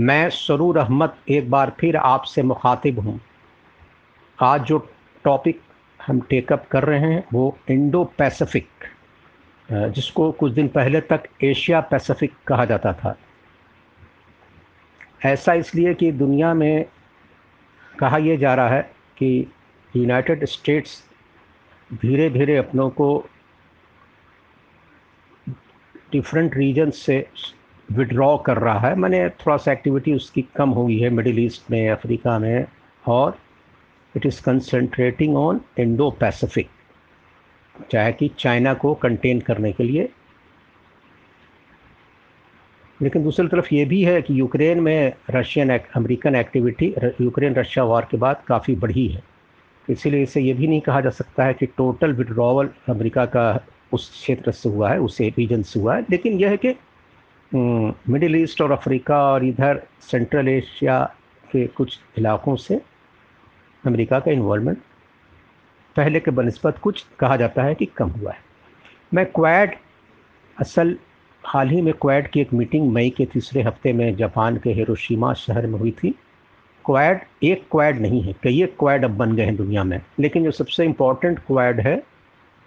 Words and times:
मैं 0.00 0.28
सरूर 0.30 0.76
अहमद 0.78 1.14
एक 1.28 1.50
बार 1.50 1.72
फिर 1.80 1.96
आपसे 1.96 2.42
मुखातिब 2.42 2.98
हूँ। 2.98 3.18
आज 4.38 4.62
जो 4.64 4.78
टॉपिक 5.24 5.60
हम 6.00 6.20
टेकअप 6.20 6.66
कर 6.70 6.84
रहे 6.84 7.00
हैं, 7.00 7.24
वो 7.32 7.58
इंडो 7.70 8.04
पैसिफिक 8.18 8.68
जिसको 9.68 10.30
कुछ 10.32 10.52
दिन 10.52 10.68
पहले 10.68 11.00
तक 11.00 11.28
एशिया 11.44 11.80
पैसिफिक 11.80 12.32
कहा 12.46 12.64
जाता 12.64 12.92
था। 12.92 13.16
ऐसा 15.24 15.52
इसलिए 15.54 15.94
कि 15.94 16.10
दुनिया 16.12 16.54
में 16.54 16.84
कहा 17.98 18.16
यह 18.18 18.36
जा 18.38 18.54
रहा 18.54 18.68
है 18.68 18.82
कि 19.18 19.46
यूनाइटेड 19.94 20.44
स्टेट्स 20.44 21.02
धीरे 21.90 22.30
धीरे 22.30 22.56
अपनों 22.56 22.90
को 22.90 23.12
डिफरेंट 26.12 26.56
रीजन 26.56 26.90
से 26.90 27.26
विड्रॉ 27.92 28.36
कर 28.36 28.56
रहा 28.56 28.78
है। 28.80 28.94
मैंने 28.94 29.28
थोड़ा 29.28 29.56
सा 29.56 29.72
एक्टिविटी 29.72 30.12
उसकी 30.12 30.42
कम 30.56 30.70
हुई 30.70 30.98
है 31.00 31.10
मिडिल 31.10 31.38
ईस्ट 31.38 31.70
में 31.70 31.88
अफ्रीका 31.90 32.38
में, 32.38 32.66
और 33.04 33.38
it 34.14 34.26
is 34.26 34.42
concentrating 34.42 35.36
on 35.36 35.60
Indo 35.78 36.10
Pacific 36.10 36.68
चाहे 37.90 38.12
कि 38.12 38.30
चाइना 38.38 38.74
को 38.74 38.94
कंटेन 38.94 39.40
करने 39.40 39.72
के 39.72 39.84
लिए। 39.84 40.08
लेकिन 43.02 43.22
दूसरी 43.22 43.46
तरफ़ 43.48 43.68
ये 43.72 43.84
भी 43.84 44.02
है 44.04 44.20
कि 44.22 44.38
यूक्रेन 44.40 44.80
में 44.80 45.12
Russian 45.30 45.70
American 45.70 46.34
activity 46.36 46.94
Ukraine 47.20 47.54
Russia 47.54 47.84
war 47.84 48.06
के 48.10 48.16
बाद 48.16 48.42
काफ़ी 48.46 48.74
बढ़ी 48.74 49.06
है। 49.08 49.22
इसीलिए 49.88 50.22
इसे 50.22 50.40
ये 50.40 50.52
भी 50.52 50.66
नहीं 50.66 50.80
कहा 50.80 51.00
जा 51.00 51.10
सकता 51.10 51.44
है 51.44 51.54
कि 51.54 51.66
टोटल 51.66 52.12
विड्रॉवल 52.12 52.68
अमेरिका 52.88 53.24
का 53.26 53.60
उस 53.92 54.10
क्षेत्र 54.10 54.52
से 54.52 54.68
हुआ 54.68 54.90
है, 54.90 55.00
उस 55.00 55.20
रीजन 55.20 55.62
से 55.62 55.80
हुआ 55.80 55.96
है। 55.96 56.04
लेकिन 56.10 56.32
यह 56.32 56.50
है 56.50 56.56
कि 56.56 56.74
मिडिल 57.52 58.36
ईस्ट 58.36 58.60
और 58.62 58.70
अफ्रीका 58.70 59.22
और 59.22 59.44
इधर 59.44 59.82
सेंट्रल 60.00 60.48
एशिया 60.48 61.02
के 61.52 61.66
कुछ 61.66 61.98
इलाकों 62.18 62.56
से 62.56 62.80
अमेरिका 63.84 64.18
का 64.20 64.30
इन्वॉल्वमेंट 64.30 64.78
पहले 65.96 66.20
के 66.20 66.30
बनस्बत 66.30 66.78
कुछ 66.78 67.04
कहा 67.20 67.36
जाता 67.36 67.62
है 67.62 67.74
कि 67.74 67.86
कम 67.86 68.10
हुआ 68.10 68.32
है। 68.32 68.38
मैं 69.14 69.24
क्वैड 69.26 69.74
असल 70.58 70.96
हाल 71.44 71.68
ही 71.68 71.80
में 71.82 71.92
क्वैड 71.94 72.28
की 72.30 72.40
एक 72.40 72.52
मीटिंग 72.52 72.90
मई 72.92 73.10
के 73.10 73.24
तीसरे 73.26 73.62
हफ़्ते 73.62 73.92
में 73.92 74.14
जापान 74.16 74.56
के 74.56 74.72
हिरोशिमा 74.72 75.32
शहर 75.34 75.66
में 75.66 75.78
हुई 75.78 75.90
थी। 76.02 76.10
क्वैड 76.84 77.20
एक 77.42 77.66
क्वैड 77.72 78.00
नहीं 78.00 78.22
है, 78.22 78.34
कई 78.42 78.62
एक 78.62 78.76
क्वैड 78.78 79.04
अब 79.04 79.16
बन 79.16 79.34
गए 79.36 79.44
हैं 79.44 79.56
दुनिया 79.56 79.84
में। 79.84 80.00
लेकिन 80.20 80.44
जो 80.44 80.50
सबसे 80.50 80.84
इम्पोर्टेंट 80.84 81.38
क्वैड 81.38 81.80
है, 81.80 82.02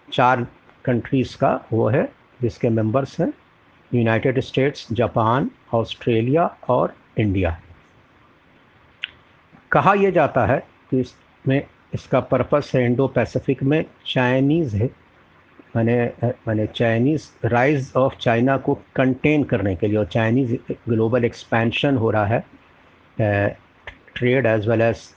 चार 0.07 0.45
कंट्रीज़ 0.85 1.37
का, 1.37 1.53
वो 1.73 1.87
है, 1.89 2.03
जिसके 2.41 2.69
मेंबर्स 2.69 3.19
हैं 3.19 3.31
यूनाइटेड 3.93 4.39
स्टेट्स 4.39 4.87
जापान 4.91 5.49
ऑस्ट्रेलिया 5.73 6.45
और 6.69 6.93
इंडिया 7.19 7.57
कहा 9.71 9.93
यह 9.93 10.11
जाता 10.11 10.45
है 10.45 10.57
कि 10.89 10.99
इसमें, 10.99 11.63
इसका 11.93 12.19
पर्पस 12.21 12.71
है 12.75 12.85
इंडो 12.85 13.07
पैसिफिक 13.07 13.63
में 13.63 13.83
चाइनीज़ 14.07 14.75
है। 14.75 14.89
मैंने 15.75 15.95
मैंने 16.47 16.65
चाइनीज़ 16.67 17.29
राइज 17.45 17.91
ऑफ़ 17.97 18.15
चाइना 18.21 18.57
को 18.57 18.73
कंटेन 18.95 19.43
करने 19.43 19.75
के 19.75 19.87
लिए 19.87 19.97
और 19.97 20.05
चाइनीज़ 20.05 20.53
ग्लोबल 20.89 21.25
एक्सपेंशन 21.25 21.97
हो 21.97 22.11
रहा 22.11 22.25
है 22.25 22.43
trade 24.15 24.45
as 24.45 24.67
well 24.69 24.81
as 24.81 25.09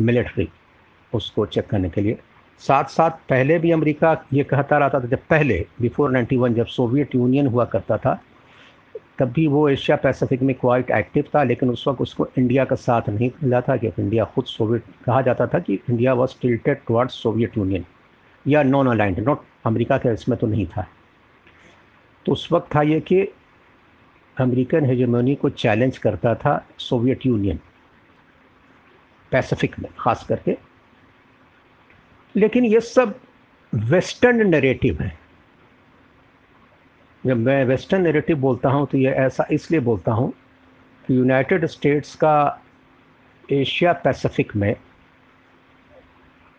military 0.00 0.48
उसको 1.12 1.46
चेक 1.46 1.66
करने 1.66 1.90
के 1.90 2.00
लिए। 2.00 2.18
साथ 2.60 2.84
साथ 2.84 3.10
पहले 3.28 3.58
भी 3.58 3.70
अमेरिका 3.70 4.16
ये 4.32 4.44
कहता 4.44 4.78
रहता 4.78 5.00
था, 5.00 5.06
जब 5.06 5.18
पहले 5.30 5.64
बिफोर 5.80 6.10
91 6.12 6.54
जब 6.54 6.66
सोवियत 6.68 7.14
यूनियन 7.14 7.46
हुआ 7.46 7.64
करता 7.64 7.96
था, 7.96 8.20
तब 9.18 9.30
भी 9.32 9.46
वो 9.46 9.68
एशिया 9.68 9.96
पैसिफिक 9.96 10.42
में 10.42 10.54
क्वाइट 10.54 10.90
एक्टिव 10.90 11.24
था, 11.34 11.42
लेकिन 11.42 11.70
उस 11.70 11.86
वक्त 11.88 12.00
उसको 12.00 12.28
इंडिया 12.38 12.64
का 12.64 12.76
साथ 12.76 13.08
नहीं 13.08 13.30
मिला 13.42 13.60
था 13.60 13.76
क्योंकि 13.76 14.02
इंडिया 14.02 14.24
खुद 14.34 14.44
सोवियत 14.46 14.84
कहा 15.06 15.20
जाता 15.22 15.46
था 15.46 15.58
कि 15.58 15.74
India 15.74 16.14
was 16.14 16.40
tilted 16.42 16.80
towards 16.86 17.22
Soviet 17.22 17.58
Union 17.58 17.84
या 18.46 18.62
नॉन 18.62 18.86
अलाइंड 18.90 19.18
नॉट 19.18 19.42
अमेरिका 19.66 19.98
के 19.98 20.12
इसमें 20.14 20.38
तो 20.38 20.46
नहीं 20.46 20.66
था। 20.66 20.86
तो 22.26 22.32
उस 22.32 22.48
वक्त 22.52 22.74
था 22.74 22.82
ये 22.82 23.00
कि 23.00 23.20
अमेरिकन 24.36 24.84
हेजमोनी 24.86 25.34
को 25.34 25.50
चैलेंज 25.50 25.98
करता 25.98 26.34
था 26.34 26.64
सोवियत 26.78 27.26
यूनियन 27.26 27.60
पैसिफिक 29.32 29.78
में, 29.78 29.88
ख़ास 29.98 30.24
करके 30.28 30.56
लेकिन 32.34 32.64
ये 32.64 32.80
सब 32.80 33.14
वेस्टर्न 33.72 34.46
नरेटिव 34.48 35.02
है। 35.02 35.18
जब 37.24 37.36
मैं 37.36 37.64
वेस्टर्न 37.64 38.02
नेरेटिव 38.02 38.38
बोलता 38.40 38.68
हूँ 38.70 38.86
तो 38.86 38.98
ये 38.98 39.10
ऐसा 39.18 39.46
इसलिए 39.52 39.80
बोलता 39.80 40.12
हूँ 40.12 40.32
कि 41.04 41.16
यूनाइटेड 41.16 41.66
स्टेट्स 41.66 42.14
का 42.14 42.62
एशिया 43.52 43.92
पैसिफिक 44.04 44.54
में 44.56 44.74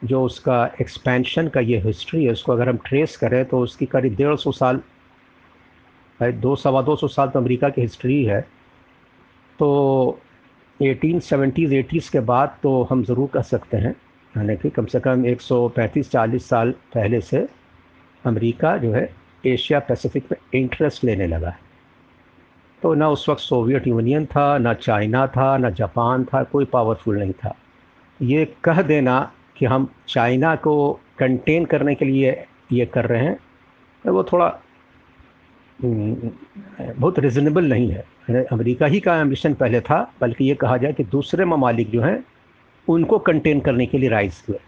जो 0.02 0.24
उसका 0.26 0.66
एक्सपेंशन 0.82 1.48
का 1.48 1.60
ये 1.60 1.78
हिस्ट्री 1.80 2.24
है, 2.26 2.32
उसको 2.32 2.52
अगर 2.52 2.70
हम 2.70 2.78
ट्रेस 2.86 3.18
करें 3.18 3.44
तो 3.46 3.60
उसकी 3.60 3.86
करीब 3.86 4.16
डेढ़ 4.16 4.36
सौ 4.36 4.52
साल 4.52 4.82
दो 6.20 6.56
सवा 6.56 6.82
दो 6.82 6.96
सौ 6.96 7.08
साल 7.08 7.30
तो 7.30 7.40
अमेरिका 7.40 7.70
की 7.70 7.82
हिस्ट्री 7.82 8.24
है। 8.26 8.42
तो 9.60 10.20
एटीन 10.80 11.20
सेवेंटीज़ 11.20 11.74
एटीज़ 11.76 12.12
के 12.12 12.20
बाद 12.22 12.58
तो 12.64 12.82
हम 12.92 13.04
ज़रूर 13.04 13.30
कह 13.34 13.42
सकते 13.42 13.78
हैं 13.78 13.96
यानी 14.38 14.56
कि 14.56 14.70
कम 14.70 14.86
से 14.86 15.00
कम 15.00 15.26
135-40 15.26 16.50
साल 16.50 16.72
पहले 16.72 17.22
से 17.22 17.48
अमेरिका 18.26 18.78
जो 18.78 18.92
है 18.92 19.10
एशिया 19.46 19.80
पैसिफिक 19.80 20.26
में 20.32 20.38
इंटरेस्ट 20.62 21.04
लेने 21.04 21.28
लगा 21.28 21.50
है। 21.50 21.60
तो 22.82 22.94
ना 22.94 23.10
उस 23.10 23.30
वक्त 23.30 23.42
सोवियत 23.42 23.88
यूनियन 23.88 24.26
था 24.26 24.58
ना 24.58 24.74
चाइना 24.74 25.28
था 25.28 25.58
ना 25.58 25.70
जापान 25.70 26.26
था 26.26 26.44
कोई 26.44 26.66
पावरफुल 26.66 27.20
नहीं 27.20 27.34
था। 27.34 27.56
ये 28.22 28.46
कह 28.64 28.82
देना 28.82 29.32
कि 29.58 29.66
हम 29.66 29.90
चाइना 30.08 30.56
को 30.56 31.00
कंटेन 31.20 31.66
करने 31.66 31.96
के 31.96 32.06
लिए 32.06 32.46
ये 32.72 32.86
कर 32.86 33.06
रहे 33.06 33.24
हैं 33.24 33.38
तो 34.06 34.14
वो 34.14 34.24
थोड़ा 34.24 34.48
हम्म, 35.84 36.32
बहुत 37.00 37.20
रिजनेबल 37.20 37.66
नहीं 37.66 37.90
है। 37.92 38.06
अमेरिका 38.44 38.86
ही 38.86 39.00
का 39.00 39.16
एम्बिशन 39.18 39.54
पहले 39.54 39.82
था 39.82 40.14
बल्कि 40.22 40.46
ये 40.46 40.56
कहा 40.56 40.78
जाए 40.78 40.94
कि 40.94 41.04
दूसरे 41.04 41.46
ममालिक 41.46 41.90
जो 41.92 42.02
हैं 42.02 42.24
उनको 42.88 43.20
कंटेन 43.20 43.60
करने 43.60 43.86
के 43.86 43.98
लिए 43.98 44.10
राइज 44.10 44.44
हुए 44.50 44.60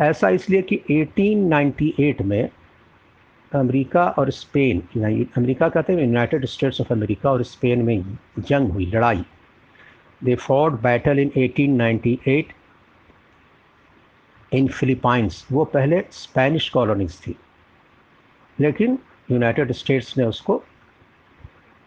ऐसा 0.00 0.28
इसलिए 0.28 0.62
कि 0.62 0.80
1898 0.90 2.22
में 2.22 2.48
अमेरिका 3.52 4.04
और 4.18 4.30
स्पेन 4.30 4.80
अमेरिका 5.36 5.68
कहते 5.68 5.92
हैं 5.92 6.00
यूनाइटेड 6.00 6.44
स्टेट्स 6.46 6.80
ऑफ़ 6.80 6.92
अमेरिका 6.92 7.30
और 7.30 7.42
स्पेन 7.42 7.82
में 7.82 8.18
जंग 8.38 8.70
हुई, 8.72 8.86
लड़ाई। 8.86 9.24
They 10.24 10.34
fought 10.34 10.74
battle 10.74 11.18
in 11.18 11.30
1898 11.38 12.52
in 14.52 14.68
Philippines 14.68 15.46
वो 15.52 15.64
पहले 15.64 16.02
स्पेनिश 16.12 16.68
कॉलोनीज 16.70 17.20
थी। 17.26 17.36
लेकिन 18.60 18.98
यूनाइटेड 19.30 19.72
स्टेट्स 19.72 20.16
ने 20.18 20.24
उसको 20.24 20.62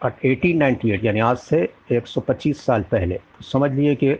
1898 0.00 1.04
यानी 1.04 1.20
आज 1.20 1.36
से 1.38 1.68
125 1.92 2.64
साल 2.66 2.82
पहले, 2.82 3.20
समझ 3.42 3.70
लिए 3.72 3.94
कि 3.94 4.14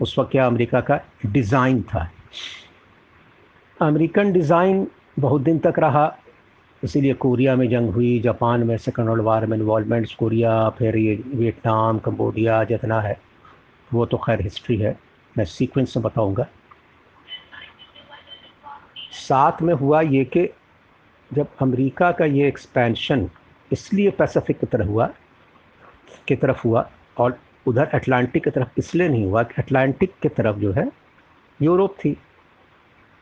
उस 0.00 0.18
वक्त 0.18 0.30
क्या 0.30 0.46
अमेरिका 0.46 0.80
का 0.80 1.00
डिज़ाइन 1.26 1.82
था। 1.82 2.08
अमेरिकन 3.80 4.32
डिज़ाइन 4.32 4.86
बहुत 5.18 5.42
दिन 5.42 5.58
तक 5.58 5.78
रहा, 5.78 6.16
इसीलिए 6.82 7.14
कोरिया 7.14 7.54
में 7.56 7.68
जंग 7.70 7.90
हुई, 7.90 8.18
जापान 8.20 8.62
में 8.62 8.76
सेकेंड 8.78 9.08
वर्ल्ड 9.08 9.24
वार 9.24 9.46
में 9.46 9.56
इन्वॉलमेंट्स 9.56 10.14
कोरिया, 10.14 10.68
फिर 10.70 10.96
ये 10.96 11.14
वियतनाम, 11.34 11.98
कम्बोडिया, 11.98 12.62
जितना 12.64 13.00
है, 13.00 13.18
वो 13.90 14.06
तो 14.06 14.16
खैर 14.16 14.40
हिस्ट्री 14.42 14.76
है। 14.76 14.96
मैं 15.38 15.44
सीक्वेंस 15.44 15.96
में 15.96 16.02
बताऊँगा। 16.04 16.46
साथ 19.12 19.62
में 19.62 19.74
हुआ 19.74 20.00
ये 20.00 20.24
कि 20.24 20.48
जब 21.30 21.48
अमेरिका 21.62 22.10
का 22.12 22.24
ये 22.24 22.48
एक्सपेंशन 22.48 23.28
इसलिए 23.70 24.10
पैसिफिक 24.10 24.58
की 24.58 24.66
तरफ़ 24.66 24.86
हुआ, 24.86 25.06
की 26.28 26.36
तरफ़ 26.36 26.60
हुआ, 26.64 26.88
और 27.18 27.38
उधर 27.66 27.84
अटलांटिक 27.84 28.44
की 28.44 28.50
तरफ़ 28.50 28.68
इसलिए 28.78 29.08
नहीं 29.08 29.24
हुआ 29.24 29.42
कि 29.42 29.62
अटलांटिक 29.62 30.12
की 30.22 30.28
तरफ़ 30.28 30.56
जो 30.56 30.72
है, 30.72 30.92
यूरोप 31.62 31.96
थी। 32.04 32.16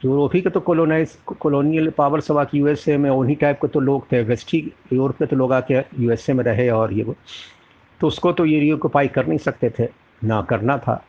यूरोप 0.05 0.35
ही 0.35 0.41
के 0.41 0.51
तो 0.51 0.61
कॉलोनाइज 0.61 1.19
कॉलोनियल 1.41 1.91
पावर 1.91 2.21
सवा 2.21 2.45
की 2.45 2.59
यूएसए 2.59 2.97
में, 2.97 3.11
उन्हीं 3.11 3.37
टाइप 3.37 3.57
के 3.57 3.69
तो 3.69 3.81
लोग 3.81 4.13
थे। 4.13 4.23
वेस्टी 4.23 4.73
यूरोप 4.93 5.17
के 5.17 5.27
तो 5.27 5.37
लोग 5.37 5.53
आके 5.53 5.75
यूएसए 5.75 6.33
में 6.33 6.45
रहे 6.45 6.69
और 6.69 6.93
ये 6.93 7.03
वो। 7.03 7.15
तो 8.01 8.07
उसको 8.07 8.33
तो 8.33 8.45
ये 8.45 8.73
ऑक्यूपाई 8.73 9.09
कर 9.09 9.27
नहीं 9.27 9.39
सकते 9.39 9.71
थे। 9.79 9.89
ना 10.25 10.43
करना 10.43 10.79
था। 10.79 11.05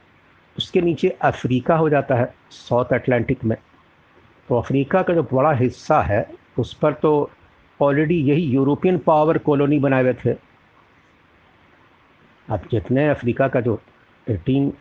उसके 0.57 0.81
नीचे 0.81 1.09
अफ्रीका 1.09 1.75
हो 1.75 1.89
जाता 1.89 2.15
है 2.15 2.33
साउथ 2.51 2.85
अटलांटिक 2.85 3.43
में। 3.45 3.57
तो 4.49 4.57
अफ्रीका 4.57 5.01
का 5.01 5.13
जो 5.13 5.23
बड़ा 5.23 5.51
हिस्सा 5.51 6.01
है, 6.01 6.29
उस 6.59 6.73
पर 6.73 6.93
तो 6.93 7.29
ऑलरेडी 7.81 8.15
यही 8.15 8.41
यूरोपियन 8.41 8.97
पावर 8.97 9.38
कॉलोनी 9.38 9.79
बनाए 9.79 10.03
हुए 10.03 10.13
थे। 10.13 10.54
अब 12.47 12.68
जितने 12.71 13.07
अफ्रीका 13.09 13.47
का 13.47 13.62
जो 13.62 13.80
एटीन 14.27 14.71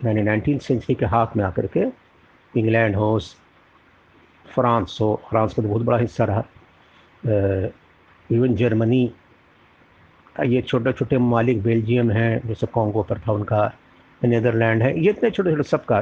यानी 0.00 0.22
नाइनटीन 0.22 0.58
सेंचुरी 0.58 0.94
के 0.94 1.06
हाथ 1.06 1.36
में 1.36 1.44
आकर 1.44 1.66
के 1.76 1.84
इंग्लैंड 2.54 2.96
हो, 2.96 3.18
फ्रांस 4.46 4.98
हो, 5.00 5.14
फ्रांस 5.28 5.54
का 5.54 5.62
तो 5.62 5.68
बहुत 5.68 5.82
बड़ा 5.82 5.98
हिस्सा 5.98 6.24
रहा। 6.24 6.44
इवन 8.30 8.54
जर्मनी 8.56 9.02
ये 10.46 10.62
छोटे 10.62 10.92
छोटे 10.92 11.18
ममालिक 11.18 11.62
बेल्जियम 11.62 12.10
हैं, 12.10 12.48
जैसे 12.48 12.66
कॉन्गो 12.66 13.02
पर 13.02 13.18
था 13.18 13.32
उनका 13.32 13.72
नीदरलैंड 14.22 14.82
है, 14.82 14.98
ये 15.00 15.10
इतने 15.10 15.30
छोटे 15.30 15.50
छोटे 15.50 15.68
सबका 15.68 16.00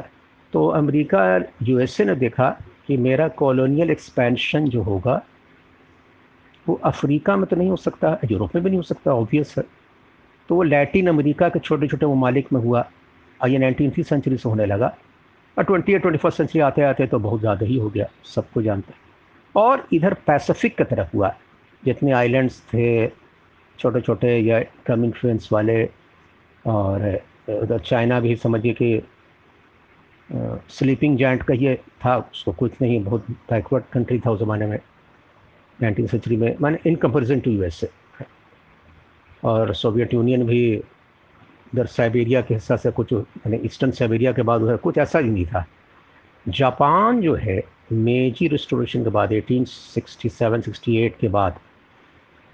तो 0.53 0.67
अमेरिका 0.69 1.41
यूएसए 1.63 2.05
ने 2.05 2.15
देखा 2.15 2.49
कि 2.87 2.97
मेरा 2.97 3.29
कॉलोनियल 3.29 3.91
एक्सपेंशन 3.91 4.69
जो 4.69 4.83
होगा, 4.83 5.21
वो 6.67 6.75
अफ्रीका 6.85 7.37
में 7.37 7.47
तो 7.47 7.57
नहीं 7.57 7.71
हो 7.71 7.77
सकता, 7.77 8.19
यूरोप 8.31 8.55
में 8.55 8.65
भी 8.65 8.71
नहीं 8.71 8.79
हो 8.79 8.83
सकता 8.83 9.15
ऑब्वियस 9.15 9.55
है। 9.59 9.65
तो 10.51 10.55
वो 10.57 10.63
लैटिन 10.63 11.07
अमेरिका 11.09 11.49
के 11.49 11.59
छोटे 11.59 11.87
छोटे 11.89 12.07
ममालिक 12.07 12.53
में 12.53 12.61
हुआ। 12.61 12.81
ये 13.41 13.59
नाइनटीन 13.59 13.91
सेंचुरी 14.03 14.37
से 14.37 14.49
होने 14.49 14.65
लगा। 14.67 14.87
और 15.57 15.65
ट्वेंटी 15.65 15.93
या 15.93 15.99
ट्वेंटी 15.99 16.19
फ़र्स्ट 16.19 16.39
सेंचुरी 16.39 16.61
आते 16.61 16.83
आते 16.83 17.07
तो 17.07 17.19
बहुत 17.19 17.41
ज़्यादा 17.41 17.67
ही 17.67 17.77
हो 17.79 17.89
गया, 17.91 18.07
सबको 18.25 18.63
जानते 18.63 18.93
हैं। 18.93 18.99
और 19.55 19.87
इधर 19.93 20.15
पैसिफिक 20.27 20.77
की 20.79 20.85
तरफ़ 20.85 21.17
हुआ। 21.17 21.33
जितने 21.83 22.13
आइलैंड्स 22.13 22.61
थे 22.73 23.07
छोटे 23.79 24.01
छोटे 24.01 24.37
या 24.39 24.61
कम 24.87 25.05
इन्फ्लुएंस 25.05 25.49
वाले, 25.53 25.85
और, 26.65 27.21
उधर 27.51 27.79
चाइना 27.81 28.21
भी 28.21 28.35
समझिए 28.37 28.73
कि 28.83 29.03
स्लीपिंग 30.71 31.17
जॉइंट 31.19 31.43
का 31.43 31.55
ये 31.55 31.75
था, 32.05 32.17
उसको 32.33 32.53
कुछ 32.53 32.83
नहीं, 32.83 33.03
बहुत 33.05 33.31
बैकवर्ड 33.51 33.85
कंट्री 33.93 34.19
था 34.21 34.31
उस 34.31 34.41
ज़माने 34.41 34.67
में 34.67 34.79
नाइनटीन 35.79 36.07
सेंचुरी 36.07 36.37
में। 36.37 36.55
मैंने 36.61 36.79
इन 36.87 36.97
कंपेरिजन 36.97 37.41
टू 37.41 37.51
यूएसए 37.51 37.91
और 39.45 39.75
सोवियत 39.75 40.15
यूनियन 40.15 40.47
भी 40.47 40.63
इधर 40.75 41.87
साइबेरिया 41.87 42.41
के 42.41 42.55
हिस्सा 42.55 42.77
से 42.77 42.91
कुछ, 42.91 43.13
यानी 43.13 43.61
ईस्टर्न 43.65 43.91
साइबेरिया 43.91 44.33
के 44.33 44.43
बाद 44.43 44.63
उधर 44.63 44.77
कुछ 44.77 44.99
ऐसा 44.99 45.19
ही 45.19 45.31
नहीं 45.31 45.47
था। 45.47 45.65
जापान 46.49 47.21
जो 47.21 47.35
है 47.35 47.63
मेजी 47.93 48.49
रिस्टोरेशन 48.49 49.05
के 49.05 49.11
बाद 49.11 49.33
1867-68 49.33 51.19
के 51.21 51.29
बाद, 51.29 51.59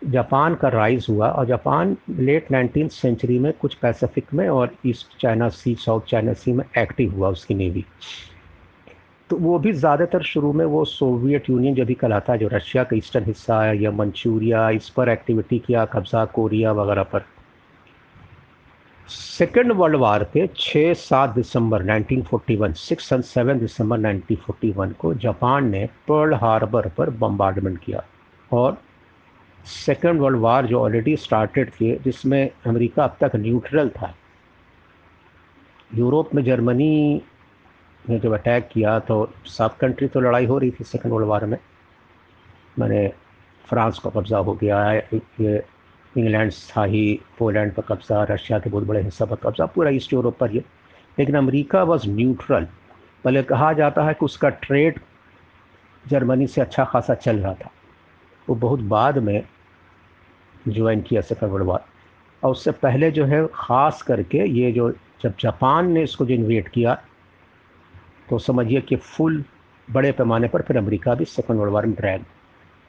जापान 0.02 0.54
का 0.54 0.68
राइज 0.68 1.06
हुआ 1.08 1.28
और 1.28 1.46
जापान 1.46 1.96
लेट 2.10 2.50
नाइनटीन 2.50 2.88
सेंचुरी 2.88 3.38
में 3.38 3.52
कुछ 3.52 3.74
पैसिफिक 3.74 4.34
में 4.34 4.48
और 4.48 4.74
east 4.86 5.20
China 5.20 5.48
sea 5.48 5.74
south 5.74 6.00
China 6.08 6.32
sea 6.32 6.52
में 6.52 6.64
एक्टिव 6.78 7.14
हुआ 7.14 7.28
उसकी 7.28 7.54
नेवी 7.54 7.84
तो 9.31 9.37
वो 9.37 9.58
भी 9.58 9.73
ज़्यादातर 9.73 10.23
शुरू 10.23 10.52
में 10.52 10.64
वो 10.64 10.84
सोवियत 10.84 11.49
यूनियन 11.50 11.75
जो 11.75 11.84
भी 11.84 11.94
कहलाता 11.94 12.32
है, 12.32 12.38
जो 12.38 12.49
रशिया 12.49 12.84
का 12.84 12.96
ईस्टर्न 12.96 13.25
हिस्सा 13.25 13.62
है, 13.62 13.78
या 13.82 13.90
मंचूरिया, 13.90 14.69
इस 14.70 14.88
पर 14.88 15.08
एक्टिविटी 15.08 15.58
किया, 15.58 15.84
कब्ज़ा 15.84 16.25
कोरिया 16.25 16.73
वगैरह 16.73 17.02
पर। 17.02 17.25
सेकेंड 19.08 19.73
वर्ल्ड 19.73 19.96
वार 19.96 20.25
के 20.25 20.46
6-7 20.46 21.34
दिसंबर 21.34 21.82
1941 21.84 22.75
सिक्स 22.75 23.12
एंड 23.12 23.23
सेवन 23.25 23.58
दिसंबर 23.58 23.99
1941 23.99 24.93
को 24.93 25.14
जापान 25.14 25.69
ने 25.70 25.84
पर्ल 26.08 26.34
हार्बर 26.34 26.88
पर 26.88 27.11
बम्बार्डमेंट 27.11 27.79
किया। 27.79 28.05
और 28.50 28.76
सेकेंड 29.67 30.20
वर्ल्ड 30.20 30.38
वार 30.38 30.67
जो 30.67 30.81
ऑलरेडी 30.81 31.17
स्टार्टेड 31.17 31.70
थे, 31.70 31.96
जिसमें 31.96 32.50
अमेरिका 32.67 33.05
अब 33.05 33.17
तक 33.20 33.37
न्यूट्रल 33.37 33.88
था। 33.88 34.14
यूरोप 35.94 36.34
में 36.34 36.43
जर्मनी 36.44 37.22
ने 38.08 38.19
जब 38.19 38.32
अटैक 38.32 38.69
किया 38.73 38.99
तो 39.00 39.14
सब 39.49 39.76
कंट्री 39.76 40.08
तो 40.08 40.20
लड़ाई 40.20 40.47
हो 40.47 40.58
रही 40.58 40.70
थी 40.70 40.85
सेकेंड 40.85 41.12
वर्ल्ड 41.14 41.29
वार 41.29 41.47
में। 41.47 41.58
मैंने 42.79 43.06
फ्रांस 43.64 43.99
का 43.99 44.11
कब्ज़ा 44.11 44.38
हो 44.38 44.53
गया, 44.55 44.93
ये 44.93 45.62
इंग्लैंड 46.14 46.53
था 46.53 46.85
ही, 46.85 47.20
पोलैंड 47.38 47.73
पर 47.75 47.82
कब्ज़ा, 47.88 48.23
रशिया 48.25 48.58
के 48.58 48.70
बहुत 48.70 48.85
बड़े 48.85 49.03
हिस्सा 49.03 49.25
पर 49.25 49.37
कब्ज़ा, 49.37 49.67
पूरा 49.67 49.91
ईस्ट 49.91 50.12
यूरोप 50.12 50.38
पर 50.38 50.50
ही। 50.50 50.58
लेकिन 51.19 51.37
अमेरिका 51.37 51.82
वॉज़ 51.82 52.08
न्यूट्रल 52.11 52.67
भले 53.25 53.43
कहा 53.43 53.73
जाता 53.73 54.05
है 54.05 54.14
कि 54.14 54.25
उसका 54.25 54.49
ट्रेड 54.62 55.00
जर्मनी 56.05 56.47
से 56.47 56.61
अच्छा 56.61 56.85
खासा 56.85 57.14
चल 57.17 57.38
रहा 57.38 57.55
था। 57.55 57.70
वो 58.49 58.55
बहुत 58.56 58.81
बाद 58.88 59.19
में 59.19 59.43
ज्वाइन 60.69 61.00
किया 61.03 61.20
सेकेंड 61.23 61.53
वर्ल्ड 61.53 61.67
वार 61.67 61.85
और 62.43 62.50
उससे 62.50 62.70
पहले 62.73 63.11
जो 63.11 63.25
है, 63.25 63.47
ख़ास 63.47 64.03
करके 64.03 64.44
ये 64.50 64.73
जो 64.73 64.91
जब 65.23 65.35
जापान 65.41 65.91
ने 65.93 66.03
इसको 66.03 66.26
जो 66.26 66.35
इन्वेट 66.35 66.69
किया 66.69 67.00
तो 68.31 68.38
समझिए 68.38 68.81
कि 68.81 68.96
फुल 68.96 69.44
बड़े 69.90 70.12
पैमाने 70.12 70.49
पर 70.49 70.62
फिर 70.62 70.76
अमेरिका 70.76 71.14
भी 71.14 71.25
सेकेंड 71.25 71.58
वर्ल्ड 71.58 71.75
वार 71.75 71.87
में 71.87 71.94
ड्रैग 71.96 72.25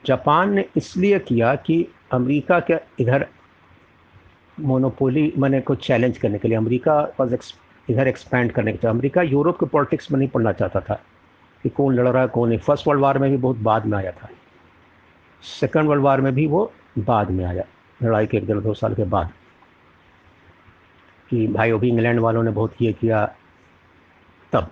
जापान 0.05 0.53
ने 0.53 0.65
इसलिए 0.77 1.19
किया 1.19 1.55
कि 1.55 1.87
अमेरिका 2.11 2.59
के 2.59 2.73
इधर 2.99 3.27
मोनोपोली, 4.59 5.33
मैंने 5.37 5.61
को 5.61 5.75
चैलेंज 5.75 6.17
करने 6.17 6.37
के 6.37 6.47
लिए, 6.47 6.57
अमेरिका 6.57 7.01
वॉज़ 7.19 7.33
एक्स, 7.33 7.55
इधर 7.89 8.07
एक्सपैंड 8.07 8.51
करने 8.51 8.71
के 8.71 8.77
लिए, 8.77 8.89
अमेरिका 8.89 9.21
यूरोप 9.21 9.59
के 9.59 9.65
पॉलिटिक्स 9.65 10.11
में 10.11 10.19
नहीं 10.19 10.29
पढ़ना 10.29 10.51
चाहता 10.51 10.79
था 10.79 10.95
कि 11.63 11.69
कौन 11.69 11.95
लड़ 11.95 12.07
रहा 12.07 12.21
है, 12.21 12.27
कौन 12.27 12.49
नहीं। 12.49 12.59
फ़र्स्ट 12.59 12.87
वर्ल्ड 12.87 13.01
वार 13.01 13.17
में 13.17 13.31
भी 13.31 13.37
बहुत 13.37 13.57
बाद 13.57 13.85
में 13.85 13.97
आया 13.97 14.11
था। 14.11 14.29
सेकेंड 15.41 15.87
वर्ल्ड 15.89 16.03
वार 16.03 16.21
में 16.21 16.33
भी 16.35 16.47
वो 16.47 16.73
बाद 16.99 17.29
में 17.29 17.45
आया, 17.45 17.63
लड़ाई 18.03 18.27
के 18.27 18.37
एक 18.37 18.45
दो 18.45 18.73
साल 18.73 18.95
के 18.95 19.03
बाद। 19.03 19.29
कि 21.29 21.47
भाई 21.47 21.71
वो 21.71 21.79
भी 21.79 21.89
इंग्लैंड 21.89 22.19
वालों 22.19 22.43
ने 22.43 22.51
बहुत 22.51 22.73
ये 22.81 22.93
किया 22.93 23.35
तब। 24.51 24.71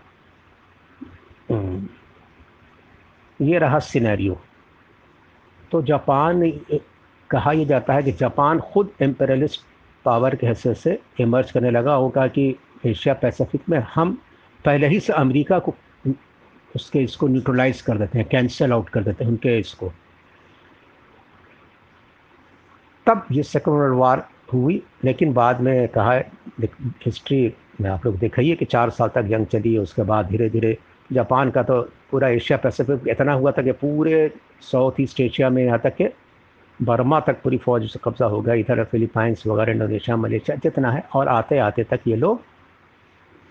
ये 3.39 3.59
रहा 3.59 3.79
सिनेरियो। 3.79 4.39
तो 5.71 5.81
जापान 5.81 6.49
कहा 7.29 7.51
यह 7.51 7.65
जाता 7.67 7.93
है 7.93 8.03
कि 8.03 8.11
जापान 8.11 8.59
खुद 8.63 8.91
एम्पेरलिस्ट 9.01 9.61
पावर 10.05 10.35
के 10.35 10.47
हिस्से 10.47 10.73
से 10.73 10.99
इमर्ज 11.19 11.51
करने 11.51 11.71
लगा 11.71 11.93
होगा 11.93 12.27
कि 12.27 12.55
एशिया 12.85 13.13
पैसिफिक 13.13 13.69
में 13.69 13.79
हम 13.93 14.17
पहले 14.65 14.87
ही 14.87 14.99
से 14.99 15.13
अमेरिका 15.13 15.59
को 15.59 15.73
उसके 16.75 16.99
इसको 16.99 17.27
न्यूट्रलाइज 17.27 17.81
कर 17.81 17.97
देते 17.97 18.17
हैं 18.19 18.27
कैंसिल 18.27 18.71
आउट 18.73 18.89
कर 18.89 19.03
देते 19.03 19.23
हैं 19.23 19.31
उनके 19.31 19.57
इसको। 19.59 19.91
तब 23.05 23.25
ये 23.31 23.43
सेकेंड 23.43 23.77
वर्ल्ड 23.77 23.95
वार 23.95 24.27
हुई, 24.53 24.81
लेकिन 25.03 25.33
बाद 25.33 25.61
में 25.61 25.87
कहा 25.87 26.13
हिस्ट्री 27.05 27.53
में 27.81 27.89
आप 27.89 28.05
लोग 28.05 28.17
दिखाइए 28.19 28.55
कि 28.55 28.65
चार 28.65 28.89
साल 28.89 29.09
तक 29.15 29.23
जंग 29.23 29.45
चली, 29.45 29.77
उसके 29.77 30.03
बाद 30.03 30.25
धीरे 30.25 30.49
धीरे 30.49 30.77
जापान 31.09 31.51
का 31.51 31.63
तो 31.63 31.81
पूरा 32.11 32.27
एशिया 32.29 32.57
पैसिफिक, 32.57 33.07
इतना 33.07 33.33
हुआ 33.33 33.51
था 33.51 33.61
कि 33.61 33.71
पूरे 33.73 34.31
साउथ 34.61 34.99
ईस्ट 34.99 35.19
एशिया 35.21 35.49
में 35.49 35.63
यहाँ 35.63 35.79
तक 35.79 35.95
के 35.95 36.09
बर्मा 36.79 37.19
तक 37.19 37.41
पूरी 37.41 37.57
फौज 37.57 37.89
से 37.89 37.99
कब्ज़ा 38.03 38.25
हो 38.25 38.41
गया, 38.41 38.53
इधर 38.55 38.83
फिलीपाइंस 38.83 39.45
वगैरह, 39.47 39.71
इंडोनेशिया, 39.71 40.15
मलेशिया, 40.17 40.55
जितना 40.63 40.91
है, 40.91 41.03
और 41.15 41.27
आते 41.27 41.57
आते 41.59 41.83
तक 41.83 42.07
ये 42.07 42.15
लोग 42.15 42.41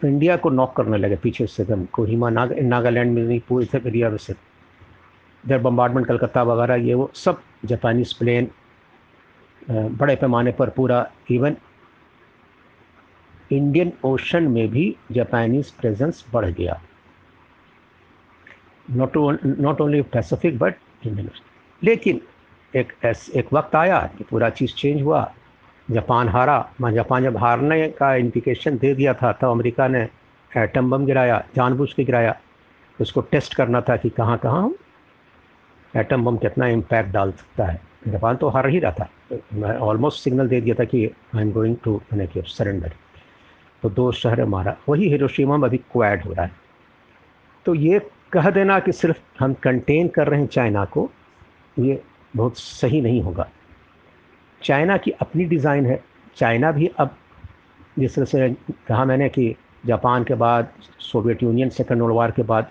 इंडिया 0.00 0.36
को 0.36 0.50
नॉक 0.50 0.74
करने 0.76 0.96
लगे 0.98 1.16
पीछे 1.16 1.46
से 1.46 1.62
एकदम 1.62 1.84
कोहिमा 1.92 2.30
नाग, 2.30 2.58
नागालैंड 2.58 3.14
में 3.14 3.22
नहीं, 3.22 3.40
पूरे 3.48 3.66
एरिया 3.76 4.10
में 4.10 4.16
से। 4.18 4.32
इधर 4.32 5.58
बम्बार्डमेंट 5.58 6.06
कलकत्ता 6.06 6.42
वगैरह, 6.42 6.74
ये 6.74 6.94
वो 6.94 7.10
सब 7.14 7.40
जापानीज 7.64 8.12
प्लेन 8.18 8.50
बड़े 9.70 10.16
पैमाने 10.16 10.52
पर 10.52 10.70
पूरा 10.70 11.06
इवन 11.30 11.56
इंडियन 13.50 13.92
ओशन 14.04 14.48
में 14.48 14.68
भी 14.70 14.94
जापानीज 15.12 15.70
प्रेजेंस 15.72 16.24
बढ़ 16.32 16.46
गया। 16.46 16.80
Not 18.90 19.16
not 19.44 19.80
only 19.80 20.02
Pacific 20.02 20.58
but 20.58 20.74
Indian 21.06 21.30
लेकिन 21.82 22.20
एक 22.74 22.92
ऐस, 23.04 23.30
एक 23.36 23.52
वक्त 23.52 23.74
आया 23.76 23.98
कि 24.18 24.24
पूरा 24.24 24.48
चीज़ 24.50 24.74
चेंज 24.74 25.02
हुआ। 25.02 25.32
जापान 25.90 26.28
हारा। 26.28 26.58
मैं 26.80 26.92
जापान 26.92 27.22
जब 27.22 27.36
हारने 27.36 27.88
का 27.88 28.14
इंडिकेशन 28.14 28.78
दे 28.78 28.94
दिया 28.94 29.14
था, 29.14 29.32
तब 29.32 29.48
अमेरिका 29.48 29.88
ने 29.88 30.08
एटम 30.50 30.90
बम 30.90 31.04
गिराया, 31.06 31.44
जानबूझ 31.56 31.92
के 31.92 32.04
गिराया। 32.04 32.36
उसको 32.98 33.20
टेस्ट 33.20 33.54
करना 33.54 33.80
था 33.80 33.96
कि 33.96 34.08
कहाँ 34.10 34.38
कहाँ 34.38 34.72
एटम 35.94 36.24
बम 36.24 36.36
कितना 36.36 36.66
इम्पैक्ट 36.66 37.10
डाल 37.10 37.32
सकता 37.32 37.64
है। 37.66 37.80
जापान 38.08 38.36
तो 38.36 38.48
हार 38.48 38.68
ही 38.68 38.78
रहा 38.78 38.92
था। 38.92 39.08
मैं 39.54 39.76
ऑलमोस्ट 39.78 40.22
सिग्नल 40.24 40.48
दे 40.48 40.60
दिया 40.60 40.74
था 40.80 40.84
कि 40.84 41.04
आई 41.36 41.42
एम 41.42 41.52
गोइंग 41.52 41.76
टू 41.84 41.96
मैंने 42.12 42.26
कि 42.26 42.42
सरेंडर 42.46 42.92
तो 43.82 43.90
दो 43.90 44.10
शहर 44.12 44.44
मारा 44.44 44.76
वही 44.88 45.08
हिरोशिमा 45.08 45.56
में 45.56 45.68
अभी 45.68 45.76
क्वैड 45.92 46.24
हो 46.24 46.32
रहा 46.32 46.44
है। 46.44 46.52
तो 47.66 47.74
ये 47.74 47.98
कह 48.34 48.50
देना 48.50 48.78
कि 48.80 48.92
सिर्फ़ 48.92 49.18
हम 49.40 49.54
कंटेन 49.54 50.08
कर 50.08 50.28
रहे 50.28 50.40
हैं 50.40 50.46
चाइना 50.46 50.84
को, 50.84 51.10
ये 51.78 52.02
बहुत 52.36 52.58
सही 52.58 53.00
नहीं 53.00 53.22
होगा। 53.22 53.48
चाइना 54.62 54.96
की 54.96 55.10
अपनी 55.10 55.44
डिज़ाइन 55.44 55.86
है। 55.86 56.02
चाइना 56.36 56.72
भी 56.72 56.86
अब, 56.86 57.16
जिस 57.98 58.14
तरह 58.14 58.24
से 58.24 58.48
कहा 58.88 59.04
मैंने 59.04 59.28
कि 59.28 59.54
जापान 59.86 60.24
के 60.24 60.34
बाद 60.34 60.72
Soviet 61.00 61.42
Union 61.42 61.68
second 61.68 62.00
world 62.02 62.16
war 62.16 62.30
के 62.30 62.42
बाद 62.42 62.70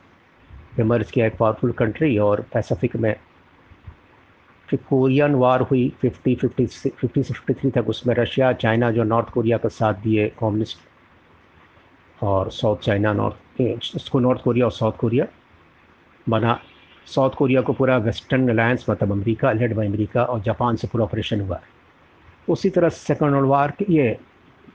इमर्ज 0.80 1.12
किया 1.12 1.26
एक 1.26 1.38
पावरफुल 1.38 1.72
कंट्री 1.72 2.18
और 2.18 2.46
पैसिफिक 2.54 2.96
में 2.96 3.16
फिर 4.70 4.80
कोरियन 4.90 5.36
वार 5.36 5.62
हुई 5.62 5.94
फिफ्टी 6.02 6.36
फिफ्टी 6.36 6.66
फिफ्टी 6.66 7.24
से 7.24 7.34
फिफ्टी 7.34 7.54
थ्री 7.54 7.72
तक 7.72 7.90
उसमें 7.90 8.16
रशिया 8.16 8.52
चाइना 8.54 8.92
जो 8.92 9.04
नॉर्थ 9.04 9.30
कोरिया 9.30 9.58
का 9.58 9.70
साथ 9.70 9.94
दिए 9.94 10.28
कम्युनिस्ट 10.40 10.78
और 12.24 12.52
साउथ 12.52 12.78
चाइना 12.78 13.14
नॉर्थ 13.14 13.96
उसको 13.96 14.20
नॉर्थ 14.20 14.42
कोरिया 14.42 14.66
और 14.66 14.72
साउथ 14.72 14.94
कोरिया 14.94 15.26
बना। 16.30 16.60
साउथ 17.06 17.30
कोरिया 17.30 17.62
को 17.62 17.74
पूरा 17.74 17.98
वेस्टर्न 17.98 18.50
अलायंस 18.50 18.86
मतलब 18.90 19.12
अमेरिका, 19.12 19.52
लेड 19.52 19.76
बाई 19.76 19.88
अमेरिका 19.88 20.24
और 20.24 20.42
जापान 20.42 20.76
से 20.76 20.88
पूरा 20.88 21.04
ऑपरेशन 21.04 21.42
हुआ। 21.42 21.62
उसी 22.50 22.70
तरह 22.70 22.90
सेकेंड 22.90 23.32
वर्ल्ड 23.32 23.48
वार 23.48 23.74
ये 23.90 24.18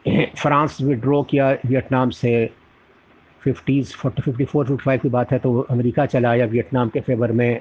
फ्रांस 0.09 0.78
विड्रॉ 0.83 1.23
किया 1.23 1.52
वियतनाम 1.52 2.11
से। 2.11 2.50
Fifties, 3.40 3.95
forty, 3.95 4.23
fifty 4.23 4.45
four, 4.45 4.67
fifty 4.67 4.85
five 4.85 5.00
की 5.00 5.09
बात 5.09 5.33
है 5.33 5.38
तो 5.38 5.61
अमेरिका 5.61 6.07
चला 6.07 6.31
आया 6.31 6.47
वियतनाम 6.47 6.88
के 6.88 7.00
फेवर 7.00 7.33
में। 7.33 7.61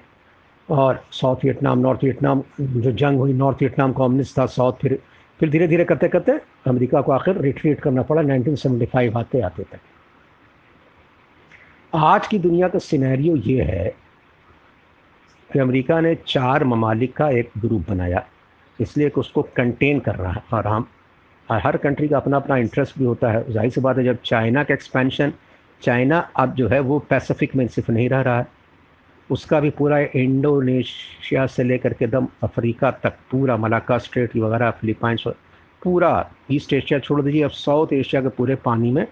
और 0.70 1.04
साउथ 1.12 1.36
वियतनाम, 1.44 1.80
नॉर्थ 1.80 2.04
वियतनाम, 2.04 2.44
जो 2.62 2.92
जंग 2.92 3.18
हुई, 3.18 3.34
नॉर्थ 3.34 3.58
वियतनाम 3.60 3.94
कम्युनिस्ट 3.94 4.38
था, 4.38 4.46
साउथ 4.46 4.74
फिर 4.74 5.00
फिर 5.40 5.50
धीरे 5.50 5.68
धीरे 5.68 5.86
करते 5.86 6.08
करते 6.08 6.32
अमेरिका 6.68 7.02
को 7.02 7.12
आखिर 7.12 7.38
रिट्रीट 7.38 7.80
करना 7.80 8.02
पड़ा। 8.02 8.22
1975 8.22 9.18
आते 9.18 9.42
आते 9.42 9.64
तक। 9.64 9.80
आज 11.94 12.28
की 12.28 12.38
दुनिया 12.40 12.68
का 12.68 12.80
सिनेरियो 12.80 13.36
ये 13.36 13.64
है 13.64 13.94
कि 15.50 15.60
अमेरिका 15.60 16.00
ने 16.02 16.14
चार 16.28 16.64
ममालिक 16.64 17.16
का 17.16 17.30
एक 17.32 17.52
ग्रुप 17.58 17.86
बनाया, 17.90 18.24
इसलिए 18.80 19.10
कि 19.10 19.20
उसको 19.20 19.42
कंटेन 19.58 20.00
कर 20.00 20.16
रहा 20.16 20.32
है। 20.32 20.44
और 20.54 20.68
हम 20.68 20.88
हर 21.50 21.78
कंट्री 21.78 22.08
का 22.08 22.18
अपना 22.18 22.38
अपना 22.38 22.58
इंटरेस्ट 22.58 22.98
भी 23.00 23.06
होता 23.06 23.32
है। 23.32 23.52
ज़ाहिर 23.54 23.72
सी 23.72 23.82
बात 23.82 23.98
है, 23.98 24.04
जब 24.04 24.18
चाइना 24.26 24.64
का 24.64 24.74
एक्सपेंशन 24.74 25.34
चाइना 25.82 26.20
अब 26.36 26.56
जो 26.56 26.68
है, 26.68 26.80
वो 26.80 27.00
पैसिफिक 27.00 27.56
में 27.56 27.68
सिर्फ़ 27.68 27.92
नहीं 27.92 28.10
रह 28.10 28.22
रहा 28.22 28.40
है। 28.40 28.48
उसका 29.30 29.60
भी 29.60 29.70
पूरा 29.72 30.00
इंडोनेशिया 30.00 31.46
से 31.48 31.64
लेकर 31.64 31.94
के 31.94 32.08
दम 32.08 32.28
अफ्रीका 32.44 32.92
तक, 32.94 33.14
पूरा 33.32 33.58
मलाका 33.58 33.98
स्ट्रेट 34.00 34.36
वगैरह, 34.38 34.72
फिलीपाइंस, 34.72 35.24
पूरा 35.82 36.30
ईस्ट 36.52 36.74
एशिया 36.74 37.00
छोड़ 37.00 37.22
दीजिए। 37.22 37.44
अब 37.44 37.52
साउथ 37.52 37.94
एशिया 37.94 38.22
के 38.22 38.30
पूरे 38.30 38.56
पानी 38.58 38.92
में 38.92 39.06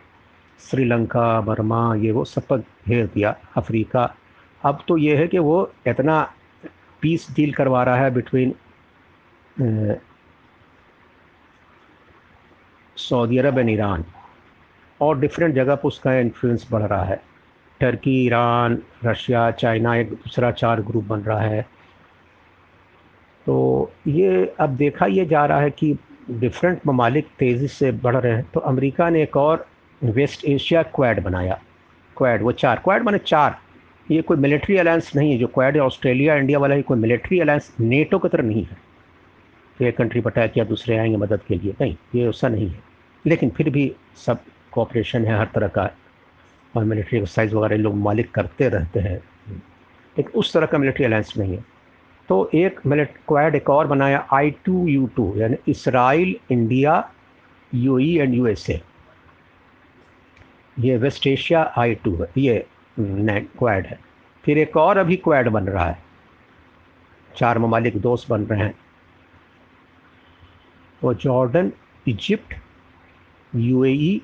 श्रीलंका, 0.60 1.42
बर्मा, 1.42 1.96
ये 1.96 2.12
वो 2.12 2.24
सब 2.26 2.48
पर 2.48 2.60
घेर 2.88 3.06
दिया 3.14 3.36
अफ्रीका। 3.58 4.04
अब 4.62 4.84
तो 4.88 4.98
ये 4.98 5.16
है 5.18 5.28
कि 5.28 5.40
वो 5.40 5.72
इतना 5.88 6.22
पीस 7.02 7.28
डील 7.36 7.54
करवा 7.54 7.84
रहा 7.84 7.96
है 7.98 8.14
between 8.14 8.54
Saudi 12.98 13.38
Arabia 13.38 13.58
and 13.60 13.70
Iran 13.70 14.04
और 15.02 15.20
डिफरेंट 15.20 15.56
जगह 15.56 15.76
पर 15.76 15.88
उसका 15.88 16.14
इन्फ्लुएंस 16.16 16.68
बढ़ 16.72 16.82
रहा 16.82 17.04
है। 17.04 17.22
टर्की 17.80 18.12
ईरान 18.26 18.78
रशिया 19.06 19.50
चाइना 19.52 19.96
एक 19.96 20.10
दूसरा 20.12 20.52
चार 20.52 20.82
ग्रुप 20.82 21.04
बन 21.04 21.20
रहा 21.20 21.40
है। 21.40 21.62
तो 23.46 23.92
ये 24.08 24.56
अब 24.60 24.76
देखा 24.76 25.06
ये 25.06 25.26
जा 25.26 25.46
रहा 25.46 25.60
है 25.62 25.72
कि 25.72 25.98
डिफरेंट 26.32 26.82
ममालिक 26.88 27.28
तेज़ी 27.40 27.68
से 27.68 27.92
बढ़ 27.92 28.16
रहे 28.16 28.34
हैं। 28.34 28.46
तो 28.54 28.60
अमेरिका 28.62 29.10
ने 29.10 29.24
एक 29.24 29.38
और 29.38 29.66
वेस्ट 30.04 30.46
एशिया 30.46 30.84
क्वैड 30.84 31.24
बनाया। 31.24 31.62
क्वैड, 32.18 32.42
वो 32.42 32.52
चार। 32.52 32.82
क्वैड 32.84 33.04
माने 33.04 33.18
चार। 33.18 33.58
ये 34.12 34.22
कोई 34.22 34.38
मिलिट्री 34.38 34.78
अलायंस 34.78 35.16
नहीं 35.16 35.32
है, 35.32 35.38
जो 35.38 35.48
क्वैड 35.48 35.78
ऑस्ट्रेलिया, 35.78 36.36
इंडिया 36.36 36.60
वाला 36.60 36.76
ही 36.76 36.82
कोई 36.82 36.98
मिलिट्री 36.98 37.40
अलायंस 37.40 37.76
नेटो 37.80 38.20
की 38.20 38.30
तरह 38.30 38.44
नहीं 38.44 38.64
है। 38.66 38.78
तो 39.80 39.86
एक 39.86 39.98
कंट्री 39.98 40.22
बटाया 40.22 40.48
किया 40.48 40.66
दूसरे 40.66 40.98
आएँगे 40.98 41.18
मदद 41.18 41.42
के 41.48 41.56
लिए। 41.56 41.74
नहीं, 41.82 41.96
ये 42.16 42.30
ऐसा 42.30 42.48
नहीं 42.48 42.70
है। 42.70 42.80
लेकिन 43.26 43.50
फिर 43.50 43.70
भी 43.70 43.96
सब 44.16 44.40
कोऑपरेशन 44.72 45.26
है 45.26 45.40
हर 45.40 45.48
तरह 45.56 45.68
का, 45.68 45.90
और 46.76 46.84
मिलिट्री 46.84 47.20
एक्सरसाइज 47.20 47.54
वगैरह 47.54 47.82
लोग 47.82 47.96
मालिक 47.96 48.32
करते 48.32 48.70
रहते 48.70 49.00
हैं। 49.00 49.18
लेकिन 50.18 50.32
उस 50.36 50.54
तरह 50.54 50.66
का 50.66 50.78
मिलिट्री 50.78 51.06
अलायंस 51.06 51.34
नहीं 51.38 51.58
है। 51.58 51.66
तो 52.30 52.50
एक 52.56 52.80
मिलिट, 52.86 53.10
क्वाड 53.28 53.56
एक 53.56 53.70
और 53.70 53.88
बनाया 53.88 54.28
आई 54.34 54.52
टू 54.52 54.88
यू 54.88 55.10
टू 55.16 55.34
यानी 55.38 55.72
Israel, 55.72 56.36
India 56.52 57.12
U 57.74 58.00
E 58.00 58.18
and 58.18 58.34
U 58.34 58.48
S 58.48 58.70
A 58.70 58.82
ये 60.78 60.98
वेस्ट 60.98 61.28
एशिया 61.28 61.62
आई 61.78 61.96
टू 61.96 62.16
है, 62.16 62.28
ये 62.38 62.66
क्वाड 63.00 63.86
है। 63.86 64.00
फिर 64.44 64.58
एक 64.58 64.78
और 64.78 64.98
अभी 64.98 65.16
क्वाड 65.18 65.48
बन 65.50 65.64
रहा 65.64 65.86
है। 65.86 66.04
चार 67.32 67.60
ममालिक 67.60 67.98
दोस्त 68.02 68.30
बन 68.30 68.44
रहे 68.44 68.60
हैं। 68.60 68.74
वो 71.02 71.14
Jordan, 71.14 71.72
Egypt, 72.08 72.54
UAE, 73.54 74.22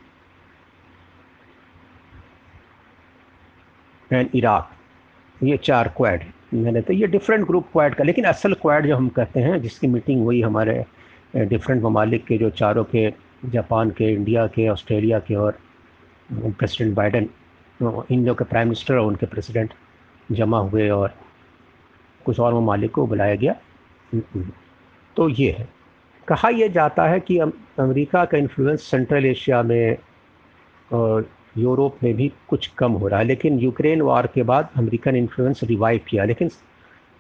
and 4.12 4.30
Iraq. 4.36 4.72
ये 5.44 5.58
चार 5.58 5.88
क्वाड 5.98 6.24
मैंने 6.54 6.82
तो 6.82 6.94
ये 6.94 7.08
डिफरेंट 7.08 7.46
ग्रुप 7.48 7.68
क्वाड 7.72 7.96
का, 7.96 8.04
लेकिन 8.04 8.26
असल 8.26 8.54
क्वाड 8.54 8.88
जो 8.88 8.96
हम 8.96 9.08
कहते 9.10 9.40
हैं, 9.40 9.62
जिसकी 9.62 9.88
मीटिंग 9.88 10.24
हुई 10.24 10.42
हमारे 10.42 10.84
डिफरेंट 11.36 11.82
ममालिक 11.84 12.26
के, 12.26 12.38
जो 12.38 12.50
चारों 12.52 12.84
के, 12.86 13.10
जापान 13.46 13.92
के, 13.92 14.12
इंडिया 14.14 14.48
के, 14.48 14.68
ऑस्ट्रेलिया 14.70 15.20
के 15.20 15.36
और 15.36 15.60
प्रेसिडेंट 16.32 16.96
बाइडन 16.96 17.28
इन 18.12 18.26
लोग 18.26 18.38
के 18.38 18.44
प्राइम 18.44 18.68
मिनिस्टर 18.68 18.96
और 18.96 19.06
उनके 19.08 19.26
प्रेसिडेंट 19.26 19.74
जमा 20.30 20.60
हुए 20.60 20.90
और 20.90 21.14
कुछ 22.26 22.40
और 22.40 22.54
ममालिक 22.54 22.92
को 22.92 23.06
बुलाया 23.08 23.36
गया। 23.36 23.56
तो 25.18 25.30
ये 25.30 25.52
है। 25.52 25.68
कहा 26.28 26.50
यह 26.50 26.68
जाता 26.68 27.08
है 27.08 27.20
कि 27.20 27.38
अमेरिका 27.38 28.24
का 28.26 28.38
इन्फ्लुएंस 28.38 28.84
सेंट्रल 28.84 29.26
एशिया 29.26 29.62
में 29.64 29.98
और 30.92 31.30
यूरोप 31.58 31.98
में 32.04 32.14
भी 32.16 32.32
कुछ 32.48 32.68
कम 32.78 32.92
हो 32.92 33.08
रहा 33.08 33.20
है, 33.20 33.26
लेकिन 33.26 33.60
यूक्रेन 33.60 34.02
वार 34.02 34.28
के 34.34 34.44
बाद 34.44 34.70
अमेरिकन 34.78 35.16
इन्फ्लुएंस 35.16 35.64
रिवाइव 35.64 36.00
किया। 36.10 36.26
लेकिन 36.26 36.52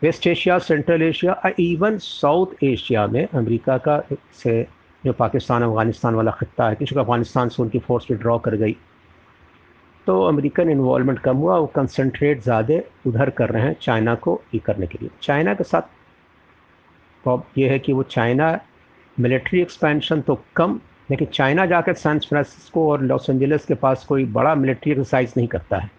west 0.02 0.28
Asia 0.28 0.58
central 0.60 1.02
Asia 1.02 1.42
even 1.60 1.98
south 1.98 2.64
Asia 2.64 3.06
में 3.08 3.26
अमेरिका 3.26 3.78
का 3.78 4.02
से 4.34 4.62
जो 5.04 5.14
पाकिस्तान, 5.14 5.64
अफ़गानिस्तान 5.64 6.16
वाला 6.16 6.32
ख़त्ता 6.32 6.70
है 6.70 6.76
क्योंकि 6.76 6.96
अफ़गानिस्तान 6.96 7.50
से 7.50 7.62
उनकी 7.64 7.80
फोर्स 7.80 8.08
विड्रॉ 8.12 8.38
कर 8.40 8.56
गई। 8.56 8.76
तो 10.08 10.22
अमेरिकन 10.24 10.70
इन्वॉल्वमेंट 10.70 11.20
कम 11.20 11.38
हुआ, 11.38 11.58
वो 11.58 11.66
कंसनट्रेट 11.76 12.42
ज़्यादा 12.44 12.80
उधर 13.08 13.30
कर 13.30 13.50
रहे 13.50 13.64
हैं 13.64 13.76
चाइना 13.82 14.16
को 14.16 14.42
ये 14.54 14.60
करने 14.60 14.88
के 14.88 14.98
लिए। 15.02 15.10
चाइना 15.22 15.54
के 15.54 15.64
साथ 15.64 17.28
ये 17.58 17.68
है 17.70 17.78
कि 17.80 17.94
वो 17.94 18.04
चाइना 18.04 18.60
मिलिट्री 19.18 19.62
एक्सपेंशन 19.62 20.22
तो 20.22 20.40
कम, 20.56 20.80
लेकिन 21.12 21.28
चाइना 21.34 21.66
जाकर 21.66 21.94
सैन 21.94 22.20
फ्रांसिस्को 22.20 22.90
और 22.92 23.02
लॉस 23.02 23.30
एंजलिस 23.30 23.66
के 23.66 23.74
पास 23.76 24.06
कोई 24.06 24.26
बड़ा 24.28 24.54
मिलिट्री 24.56 24.92
एक्सरसाइज 24.92 25.34
नहीं 25.38 25.48
करता 25.48 25.78
है। 25.78 25.90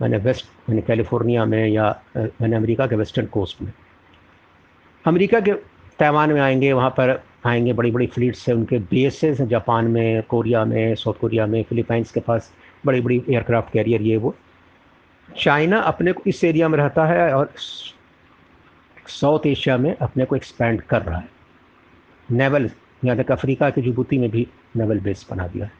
मैंने 0.00 0.16
वेस्ट 0.18 0.46
मैंने 0.68 0.82
कैलिफ़ोर्निया 0.82 1.44
में 1.44 1.66
या 1.66 1.88
मैंने 2.16 2.56
अमेरिका 2.56 2.86
के 2.86 2.96
वेस्टर्न 2.96 3.26
कोस्ट 3.26 3.62
में। 3.62 3.72
अमेरिका 5.04 5.40
के 5.40 5.52
तैवान 5.98 6.32
में 6.32 6.40
आएँगे, 6.40 6.72
वहाँ 6.72 6.90
पर 6.90 7.22
आएँगे 7.46 7.72
बड़ी 7.72 7.90
बड़ी 7.90 8.06
फ्लीट्स 8.06 8.38
से 8.38 8.52
उनके 8.52 8.78
बेसेस 8.78 9.40
हैं, 9.40 9.48
जापान 9.48 9.86
में, 9.86 10.22
कोरिया 10.22 10.64
में 10.64 10.94
साउथ 10.94 11.14
कोरिया 11.20 11.46
में 11.46 11.62
फिलीपाइंस 11.62 12.12
के 12.12 12.20
पास। 12.20 12.52
बड़ी 12.86 13.00
बड़ी 13.00 13.22
एयरक्राफ्ट 13.30 13.72
कैरियर 13.72 14.02
ये 14.02 14.16
वो। 14.16 14.34
चाइना 15.28 15.78
अपने 15.82 16.12
को 16.12 16.22
इस 16.26 16.42
एरिया 16.44 16.68
में 16.68 16.78
रहता 16.78 17.06
है 17.06 17.32
और 17.34 17.52
साउथ 19.10 19.46
एशिया 19.46 19.76
में 19.78 19.94
अपने 19.96 20.24
को 20.24 20.36
एक्सपेंड 20.36 20.80
कर 20.82 21.02
रहा 21.02 21.18
है। 21.18 21.28
नेवल 22.28 22.70
यहाँ 23.04 23.16
तक 23.16 23.30
अफ्रीका 23.32 23.70
के 23.70 23.82
जुबूती 23.82 24.18
में 24.18 24.30
भी 24.30 24.46
नेवल 24.76 25.00
बेस 25.00 25.26
बना 25.30 25.46
दिया 25.46 25.64
है। 25.66 25.72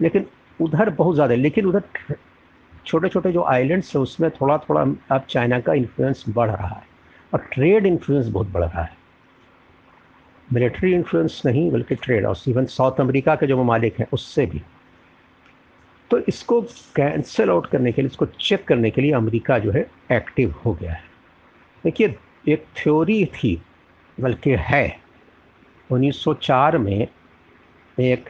लेकिन 0.00 0.26
उधर 0.60 0.90
बहुत 0.90 1.14
ज़्यादा, 1.14 1.34
लेकिन 1.34 1.66
उधर 1.66 1.82
छोटे 2.86 3.08
छोटे 3.08 3.32
जो 3.32 3.42
आइलैंड्स 3.44 3.94
है, 3.96 4.02
उसमें 4.02 4.30
थोड़ा 4.30 4.58
थोड़ा 4.58 4.80
अब 5.10 5.24
चाइना 5.28 5.60
का 5.60 5.74
इन्फ्लुएंस 5.74 6.24
बढ़ 6.28 6.50
रहा 6.50 6.68
है। 6.68 6.82
और 7.32 7.46
ट्रेड 7.52 7.86
इन्फ्लुएंस 7.86 8.26
बहुत 8.26 8.48
बढ़ 8.48 8.62
रहा 8.62 8.82
है। 8.82 8.96
मिलिट्री 10.48 10.92
इन्फ्लुएंस 10.94 11.42
नहीं, 11.46 11.70
बल्कि 11.70 11.94
ट्रेड 11.94 12.26
और 12.26 12.36
इवन 12.48 12.66
साउथ 12.66 13.00
अमेरिका 13.00 13.34
के 13.34 13.46
जो 13.46 13.62
ममालिक 13.62 13.98
हैं, 14.00 14.06
उससे 14.12 14.46
भी। 14.46 14.62
तो 16.14 16.18
इसको 16.28 16.60
कैंसिल 16.96 17.50
आउट 17.50 17.66
करने 17.66 17.92
के 17.92 18.02
लिए, 18.02 18.06
इसको 18.06 18.26
चेक 18.40 18.64
करने 18.64 18.90
के 18.90 19.02
लिए 19.02 19.12
अमेरिका 19.12 19.58
जो 19.58 19.70
है 19.72 19.80
एक्टिव 20.12 20.54
हो 20.64 20.72
गया 20.74 20.92
है। 20.92 21.02
देखिए, 21.84 22.14
एक 22.48 22.66
थ्योरी 22.76 23.24
थी, 23.34 23.60
बल्कि 24.18 24.50
है। 24.60 25.00
1904 25.90 26.76
में 26.78 27.08
एक 27.98 28.28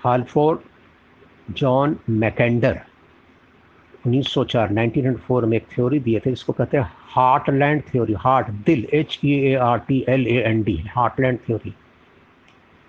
हालफोर्ड, 0.00 0.60
जॉन 1.54 1.96
मैकेंडर 2.10 2.80
1904 4.06 4.72
1904 4.72 5.44
में 5.44 5.56
एक 5.56 5.66
थ्योरी 5.72 6.00
दिए 6.00 6.20
थे 6.20 6.30
जिसको 6.30 6.52
कहते 6.52 6.76
हैं 6.76 6.84
हार्टलैंड 7.14 7.82
थ्योरी 7.82 8.14
हार्ट, 8.18 8.50
दिल 8.66 8.86
H 8.94 9.18
E 9.24 9.38
A 9.42 9.54
R 9.54 9.78
T 9.78 10.04
L 10.08 10.26
A 10.26 10.42
N 10.42 10.62
D 10.62 10.76
heartland 10.90 11.38
theory 11.46 11.74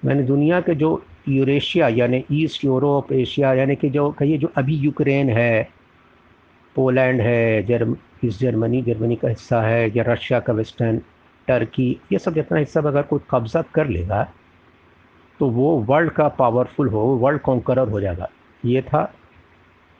मैंने 0.04 0.24
दुनिया 0.24 0.62
के 0.62 0.76
जो 0.76 1.04
यूरेशिया 1.30 1.88
यानी 1.88 2.24
ईस्ट 2.32 2.66
यूरोप 2.66 3.12
एशिया 3.14 3.54
यानी 3.54 3.76
कि 3.76 3.90
जो, 3.90 4.10
कहिए 4.12 4.38
जो 4.38 4.52
अभी 4.58 4.76
यूक्रेन 4.78 5.30
है 5.30 5.70
पोलैंड 6.76 7.22
है 7.22 7.64
जर्म 7.66 7.96
ईस्ट 8.26 8.40
जर्मनी 8.40 8.82
जर्मनी 8.82 9.16
का 9.16 9.30
हिस्सा 9.30 9.62
है, 9.62 9.92
या 9.98 10.04
रशिया 10.08 10.40
का 10.40 10.54
वेस्टर्न 10.54 11.02
टर्की 11.48 11.90
ये 12.12 12.20
सब 12.20 12.34
जितना 12.34 12.58
हिस्सा 12.60 12.80
अगर 12.80 13.02
कोई 13.04 13.20
कब्ज़ा 13.32 13.62
कर 13.76 13.88
लेगा 13.88 14.24
तो 15.40 15.50
वो 15.50 15.70
वर्ल्ड 15.88 16.12
का 16.12 16.28
पावरफुल 16.38 16.88
हो 16.90 17.02
वर्ल्ड 17.18 17.42
कॉन्करर 17.42 17.90
हो 17.90 18.02
जाएगा। 18.02 18.28
ये 18.64 18.82
था 18.82 19.12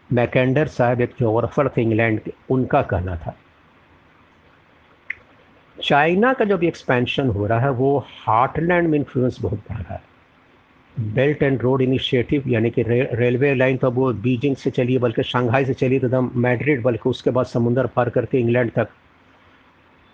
मैकेंडर 0.10 0.68
साहब, 0.68 1.02
एक 1.02 1.14
जोग्राफर 1.20 1.70
थे 1.70 1.82
इंग्लैंड 1.82 2.20
के, 2.20 2.34
उनका 2.52 2.82
कहना 2.84 3.16
था। 3.16 3.36
चाइना 5.78 6.34
का 6.34 6.46
जो 6.46 6.58
भी 6.58 6.68
एक्सपेंशन 6.68 7.28
हो 7.30 7.46
रहा 7.48 7.60
है, 7.60 7.70
वो 7.72 7.98
हार्टलैंड 8.00 8.88
में 8.90 8.98
इन्फ्लुएंस 9.00 9.38
बहुत 9.42 9.60
बढ़ 9.70 9.78
रहा 9.78 9.94
है। 9.94 10.10
बेल्ट 10.98 11.44
एंड 11.44 11.62
रोड 11.62 11.82
इनिशिएटिव, 11.82 12.44
यानी 12.48 12.70
कि 12.70 12.84
रेलवे 12.84 13.54
लाइन 13.56 13.78
तो 13.78 13.92
वो 13.92 14.12
बीजिंग 14.14 14.56
से 14.56 14.72
चलिए 14.72 15.00
बल्कि 15.00 15.24
शंघाई 15.24 15.66
से 15.66 15.74
चलिए 15.74 16.00
तो 16.00 16.08
एकदम 16.08 16.30
मैड्रिड, 16.36 16.82
बल्कि 16.84 17.10
उसके 17.10 17.30
बाद 17.30 17.46
समुंदर 17.46 17.88
पार 17.96 18.10
करके 18.10 18.40
इंग्लैंड 18.40 18.72
तक। 18.72 18.88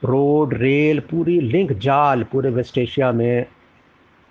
रोड, 0.02 0.54
रेल, 0.54 1.00
पूरी 1.02 1.40
लिंक 1.42 1.74
जाल 1.74 2.24
पूरे 2.24 2.50
वेस्ट 2.50 2.78
एशिया 2.78 3.12
में, 3.12 3.46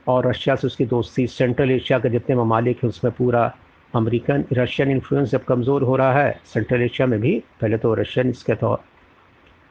और 0.07 0.26
रशिया 0.26 0.55
से 0.57 0.67
उसकी 0.67 0.85
दोस्ती, 0.87 1.26
सेंट्रल 1.26 1.71
एशिया 1.71 1.99
के 1.99 2.11
जितने 2.11 2.37
ममालिक 2.37 2.83
हैं, 2.83 2.88
उसमें 2.88 3.12
पूरा 3.12 3.53
अमेरिकन, 3.95 4.45
रशियन 4.53 4.91
इन्फ्लुएंस 4.91 5.31
जब 5.31 5.45
कमज़ोर 5.45 5.83
हो 5.83 5.97
रहा 5.97 6.12
है, 6.15 6.41
सेंट्रल 6.47 6.83
एशिया 6.83 7.07
में 7.07 7.21
भी, 7.21 7.38
पहले 7.61 7.79
तो 7.79 7.95
रशियन 7.95 8.31
इसके 8.31 8.55
तो 8.55 8.75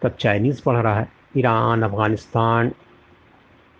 तब 0.01 0.15
चाइनीज़ 0.19 0.61
बढ़ 0.65 0.77
रहा 0.77 0.99
है, 0.99 1.07
ईरान, 1.37 1.81
अफ़गानिस्तान 1.81 2.71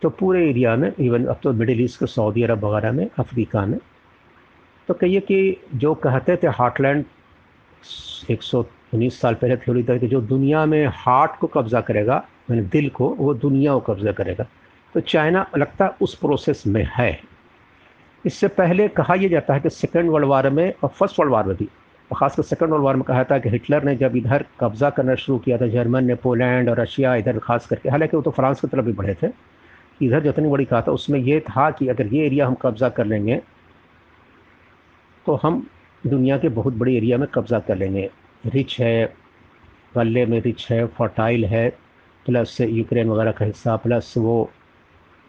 तो 0.06 0.10
पूरे 0.10 0.50
एरिया 0.50 0.76
में 0.76 0.94
इवन 1.00 1.26
अब 1.26 1.40
तो 1.44 1.54
मिडिल 1.54 1.82
ईस्ट 1.82 2.00
के 2.00 2.06
सऊदी 2.06 2.44
अरब 2.44 2.66
वगैरह 2.66 2.92
में 2.92 3.10
अफ्रीका 3.20 3.66
में 3.66 3.80
तो 4.88 4.94
कहिए 4.94 5.20
कि 5.20 5.62
जो 5.76 5.94
कहते 5.96 6.36
थे 6.36 6.48
हार्टलैंड 6.48 7.06
एक 8.32 8.44
सौ 8.44 8.62
उन्नीस 8.62 9.22
साल 9.22 9.34
पहले 9.34 9.58
थ्योरी 9.58 9.84
था 9.84 9.98
कि, 9.98 10.08
जो 10.08 10.22
दुनिया 10.22 10.66
में 10.66 10.88
हार्ट 10.88 11.32
को 11.40 11.48
कब्जा 11.48 11.82
करेगा 11.82 12.26
मैंने 12.50 12.64
दिल 12.64 12.90
को, 12.90 13.10
वो 13.10 13.34
दुनिया 13.34 13.74
को 13.74 13.80
कब्जा 13.80 14.12
करेगा। 14.12 14.46
तो 14.94 15.00
चाइना 15.00 15.48
लगता 15.58 15.98
उस 16.02 16.16
प्रोसेस 16.16 16.64
में 16.68 16.90
है। 16.96 17.20
इससे 18.26 18.48
पहले 18.48 18.88
कहा 18.88 19.14
यह 19.14 19.30
जाता 19.30 19.54
है 19.54 19.60
कि 19.60 19.70
सेकेंड 19.70 20.10
वर्ल्ड 20.10 20.28
वार 20.28 20.50
में 20.50 20.74
और 20.84 20.90
फ़र्स्ट 20.90 21.20
वर्ल्ड 21.20 21.34
वार 21.34 21.46
में 21.46 21.56
भी, 21.58 21.66
और 22.12 22.18
खासकर 22.18 22.44
सेकेंड 22.44 22.72
वर्ल्ड 22.72 22.86
वार 22.86 22.96
में 22.96 23.04
कहा 23.04 23.24
था 23.24 23.38
कि 23.38 23.50
हिटलर 23.50 23.84
ने 23.84 23.96
जब 23.96 24.16
इधर 24.16 24.46
कब्जा 24.60 24.90
करना 24.90 25.16
शुरू 25.16 25.40
किया 25.40 25.58
था, 25.58 25.68
जर्मन 25.68 26.06
ने 26.06 26.16
पोलैंड 26.16 26.70
और 26.70 26.80
रशिया 26.80 27.16
इधर 27.16 27.40
खास 27.40 27.68
करके, 27.68 27.90
हालाँकि 27.90 28.18
वो 28.18 28.24
तो 28.24 28.32
फ्रांस 28.32 28.62
की 28.62 28.68
तरफ़ 28.68 28.86
भी 28.86 28.94
बढ़े 28.94 29.16
थे 29.24 29.55
इधर 30.02 30.24
जितनी 30.24 30.50
बड़ी 30.50 30.66
कहा 30.66 30.82
था 30.82 30.92
उसमें 30.92 31.20
यह 31.20 31.40
था 31.40 31.70
कि 31.72 31.88
अगर 31.88 32.14
ये 32.14 32.26
एरिया 32.26 32.48
हम 32.48 32.54
कब्जा 32.54 32.90
कर 32.90 33.06
लेंगे 33.06 33.42
तो 35.26 35.36
हम 35.44 35.66
दुनिया 36.04 36.38
के 36.38 36.50
बहुत 36.50 36.74
बड़े 36.74 36.96
एरिया 36.96 37.18
में 37.18 37.28
कब्जा 37.28 37.60
कर 37.60 37.78
लेंगे। 37.78 38.10
रिच 38.46 38.80
है, 38.80 39.14
गले 39.96 40.26
में 40.26 40.40
रिच 40.42 40.68
है 40.72 40.86
फर्टाइल 40.88 41.46
है 41.46 41.70
प्लस 42.26 42.60
यूक्रेन 42.62 43.10
वगैरह 43.10 43.32
का 43.32 43.46
हिस्सा 43.46 43.76
प्लस 43.76 44.14
वो 44.18 44.50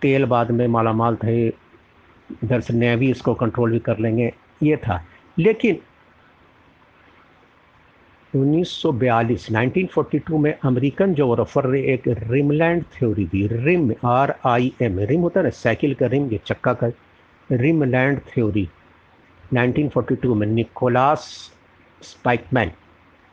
तेल 0.03 0.25
बाद 0.25 0.51
में 0.51 0.67
माला 0.69 0.93
माल 0.93 1.17
थे, 1.17 1.47
इधर 1.47 2.61
से 2.61 2.75
नेवी 2.75 3.11
इसको 3.11 3.35
कंट्रोल 3.35 3.71
भी 3.73 3.79
कर 3.79 3.99
लेंगे, 3.99 4.33
ये 4.63 4.77
था। 4.77 5.01
लेकिन 5.39 5.79
1942 8.37 9.50
1942 9.50 10.38
में 10.38 10.59
अमेरिकन 10.64 11.14
जोग्राफर 11.14 11.66
ने 11.66 11.81
एक 11.93 12.02
rimland 12.07 12.83
theory 12.95 13.25
the 13.25 13.47
rim 13.47 13.93
R 14.05 14.35
I 14.45 14.73
M 14.83 14.99
rim 15.00 15.21
होता 15.21 15.40
है 15.40 15.45
ना, 15.45 15.50
साइकिल 15.50 15.95
का 15.95 16.07
रिम, 16.07 16.28
ये 16.31 16.40
चक्का 16.47 16.73
का 16.73 16.90
रिमलैंड 17.52 18.19
थ्योरी। 18.19 18.69
1942 19.55 20.35
में 20.37 20.47
निकोलास 20.47 21.52
स्पाइकमैन, 22.02 22.71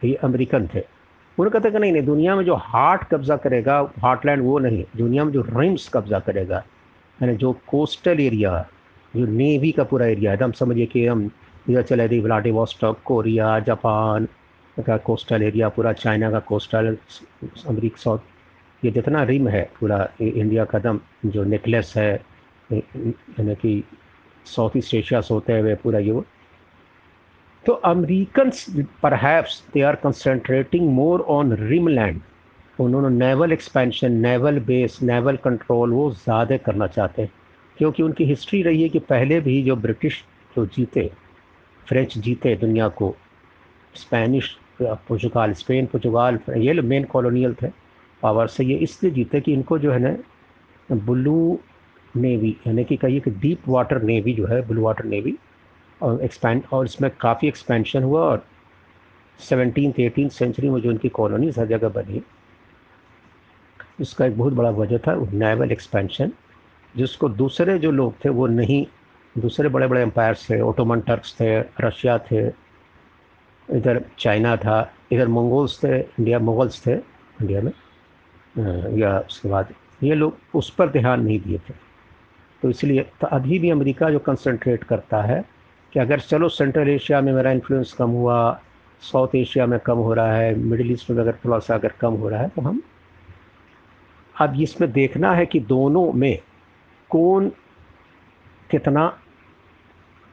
ये 0.06 0.14
अमेरिकन 0.16 0.68
थे। 0.68 0.80
उन्होंने 0.80 1.50
कहते 1.50 1.72
कि 1.72 1.80
नहीं 1.80 1.92
नहीं, 1.92 2.04
दुनिया 2.04 2.36
में 2.36 2.44
जो 2.46 2.56
हार्ट 2.56 3.04
कब्जा 3.04 3.36
करेगा, 3.38 3.80
हार्टलैंड 4.00 4.44
वो 4.44 4.60
नहीं, 4.60 4.84
दुनिया 4.98 5.24
में 5.24 5.32
जो 5.34 5.42
रिम्स 5.42 5.90
कब्जा 5.90 6.20
करेगा, 6.20 6.64
यानी 7.22 7.36
जो 7.36 7.52
कोस्टल 7.68 8.20
एरिया, 8.20 8.66
जो 9.16 9.26
नेवी 9.26 9.72
का 9.72 9.84
पूरा 9.84 10.06
एरिया 10.06 10.32
है, 10.32 10.38
हम 10.44 10.52
समझिए 10.52 10.86
कि 10.86 11.06
हम 11.08 11.30
इधर 11.70 11.82
चले 11.82 12.08
थे 12.10 12.20
व्लाडिवोस्टॉक 12.20 13.00
कोरिया, 13.06 13.60
जापान 13.60 14.28
का 14.78 14.98
कोस्टल 14.98 15.44
एरिया, 15.44 15.70
पूरा 15.70 15.94
चाइना 15.94 16.30
का 16.32 16.40
कोस्टल, 16.50 16.98
अमरीक 17.68 17.98
साउथ, 17.98 18.20
ये 18.84 18.92
जितना 18.92 19.24
रिम 19.24 19.48
है, 19.48 19.64
पूरा 19.80 20.08
इंडिया 20.22 20.66
का 20.66 20.80
दम, 20.80 21.00
जो 21.26 21.44
नेकलेस 21.44 21.94
है 21.98 22.14
यानी 22.72 23.56
कि 23.56 23.84
साउथ 24.46 24.78
ईस्ट 24.78 24.94
एशिया 24.96 25.22
से 25.22 25.34
होते 25.34 25.60
हुए 25.60 25.76
पूरा 25.84 26.00
ये 26.00 26.22
तो 27.64 27.74
American 27.88 28.52
perhaps 29.04 29.64
they 29.74 29.82
are 29.82 29.96
concentrating 29.96 30.90
more 30.94 31.22
on 31.30 31.54
rimland 31.88 32.22
उन्होंने 32.80 33.10
naval 33.18 33.52
expansion 33.54 34.12
naval 34.22 34.60
base 34.60 34.98
naval 35.04 35.38
control 35.44 35.92
वो 35.92 36.10
ज़्यादा 36.12 36.58
करना 36.58 36.88
चाहते 36.88 37.22
हैं। 37.22 37.32
क्योंकि 37.78 38.04
उनकी 38.04 38.26
हिस्ट्री 38.26 38.62
रही 38.64 38.82
है 38.82 38.90
कि 38.90 39.00
पहले 39.00 39.40
भी 39.42 39.62
जो 39.64 39.76
ब्रिटिश 39.76 40.24
जो 40.56 40.66
जीते 40.66 41.10
फ्रेंच 41.88 42.18
जीते 42.18 42.56
दुनिया 42.56 42.88
को 42.90 43.16
स्पेनिश 43.96 44.58
पुर्तगाल, 44.80 45.54
स्पेन, 45.54 45.86
पुर्तगाल 45.86 46.40
ये 46.58 46.74
लोग 46.74 46.86
मेन 46.86 47.04
कॉलोनियल 47.06 47.54
थे। 47.62 47.68
पावर 48.22 48.48
से 48.48 48.64
ये 48.66 48.76
इसलिए 48.78 49.14
जीते 49.14 49.42
कि 49.42 49.54
इनको 49.54 49.78
जो 49.80 49.92
है 49.92 50.00
ना 50.00 50.96
ब्लू 50.96 51.60
नेवी 52.16 52.56
यानी 52.68 52.84
कि 52.84 52.96
कहिए 52.98 53.20
कि 53.20 53.32
डीप 53.32 53.68
वाटर 53.68 54.02
नेवी 54.02 54.34
जो 54.34 54.46
है 54.48 54.62
ब्लू 54.68 54.82
वाटर 54.82 55.06
नेवी 55.06 55.36
और 56.02 56.22
एक्सपैंड 56.24 56.64
और 56.74 56.86
इसमें 56.86 57.10
काफ़ी 57.22 57.48
एक्सपेंशन 57.48 58.04
हुआ 58.04 58.22
और 58.22 58.46
सेवनटीन 59.40 59.94
एटीन 60.00 60.30
सेंचुरी 60.30 60.70
में 60.70 60.82
जो 60.82 60.92
इनकी 60.92 61.10
कॉलोनीज 61.10 61.60
हर 61.60 61.68
जगह 61.68 61.90
बनी। 61.90 62.22
इसका 64.02 64.26
एक 64.26 64.38
बहुत 64.38 64.54
बड़ा 64.54 64.70
वजह 64.72 64.98
था 64.98 65.16
नेवल 65.34 65.72
एक्सपेंशन 65.72 66.32
जिसको 66.96 67.30
दूसरे 67.30 67.78
जो 67.80 67.92
लोग 67.92 68.14
थे 68.26 68.30
वो 68.30 68.48
नहीं, 68.48 68.86
दूसरे 69.36 69.70
बड़े 69.70 69.88
बड़े 69.88 70.02
एम्पायर्स 70.02 70.50
थे 70.50 70.60
ओटोमन 70.62 71.02
टर्क्स 71.02 71.36
थे 71.40 71.60
रशिया 71.82 72.18
थे 72.22 72.48
इधर 73.70 74.02
चाइना 74.20 74.56
था, 74.58 74.94
इधर 75.12 75.28
मंगोल्स 75.28 75.80
थे, 75.84 76.00
इंडिया, 76.00 76.40
मुगल्स 76.40 76.86
थे, 76.86 76.94
इंडिया 76.94 77.62
में 77.62 77.72
या 79.00 79.18
उसके 79.20 79.50
बाद 79.50 79.74
ये 80.04 80.16
लोग 80.16 80.38
उस 80.56 80.70
पर 80.70 80.90
ध्यान 80.90 81.24
नहीं 81.24 81.40
दिए 81.40 81.58
थे। 81.58 81.74
तो 82.62 82.70
इसलिए 82.70 83.02
तो 83.22 83.28
अभी 83.28 83.60
भी 83.60 83.70
अमेरिका 83.70 84.10
जो 84.10 84.20
कंसंट्रेट 84.20 84.84
करता 84.84 85.22
है 85.22 85.44
कि 85.94 86.00
अगर 86.00 86.20
चलो 86.20 86.50
सेंट्रल 86.50 86.90
एशिया 86.90 87.22
में 87.22 87.32
मेरा 87.34 87.52
इन्फ्लुएंस 87.52 87.94
कम 87.94 88.10
हुआ 88.10 88.38
साउथ 89.02 89.36
एशिया 89.36 89.66
में 89.66 89.80
कम 89.80 89.98
हो 89.98 90.14
रहा 90.14 90.36
है 90.36 90.56
मिडिल 90.56 90.92
ईस्ट 90.92 91.10
में 91.10 91.18
अगर 91.18 91.36
थोड़ा 91.46 91.60
सा 91.60 91.76
अगर 91.76 91.94
कम 92.02 92.14
हो 92.14 92.30
रहा 92.30 92.42
है 92.42 92.50
तो 92.50 92.62
हम 92.62 92.82
अब 94.36 94.62
इसमें 94.62 94.92
देखना 94.92 95.34
है 95.34 95.46
कि 95.46 95.60
दोनों 95.60 96.12
में 96.14 96.40
कौन 97.10 97.50
कितना 98.70 99.06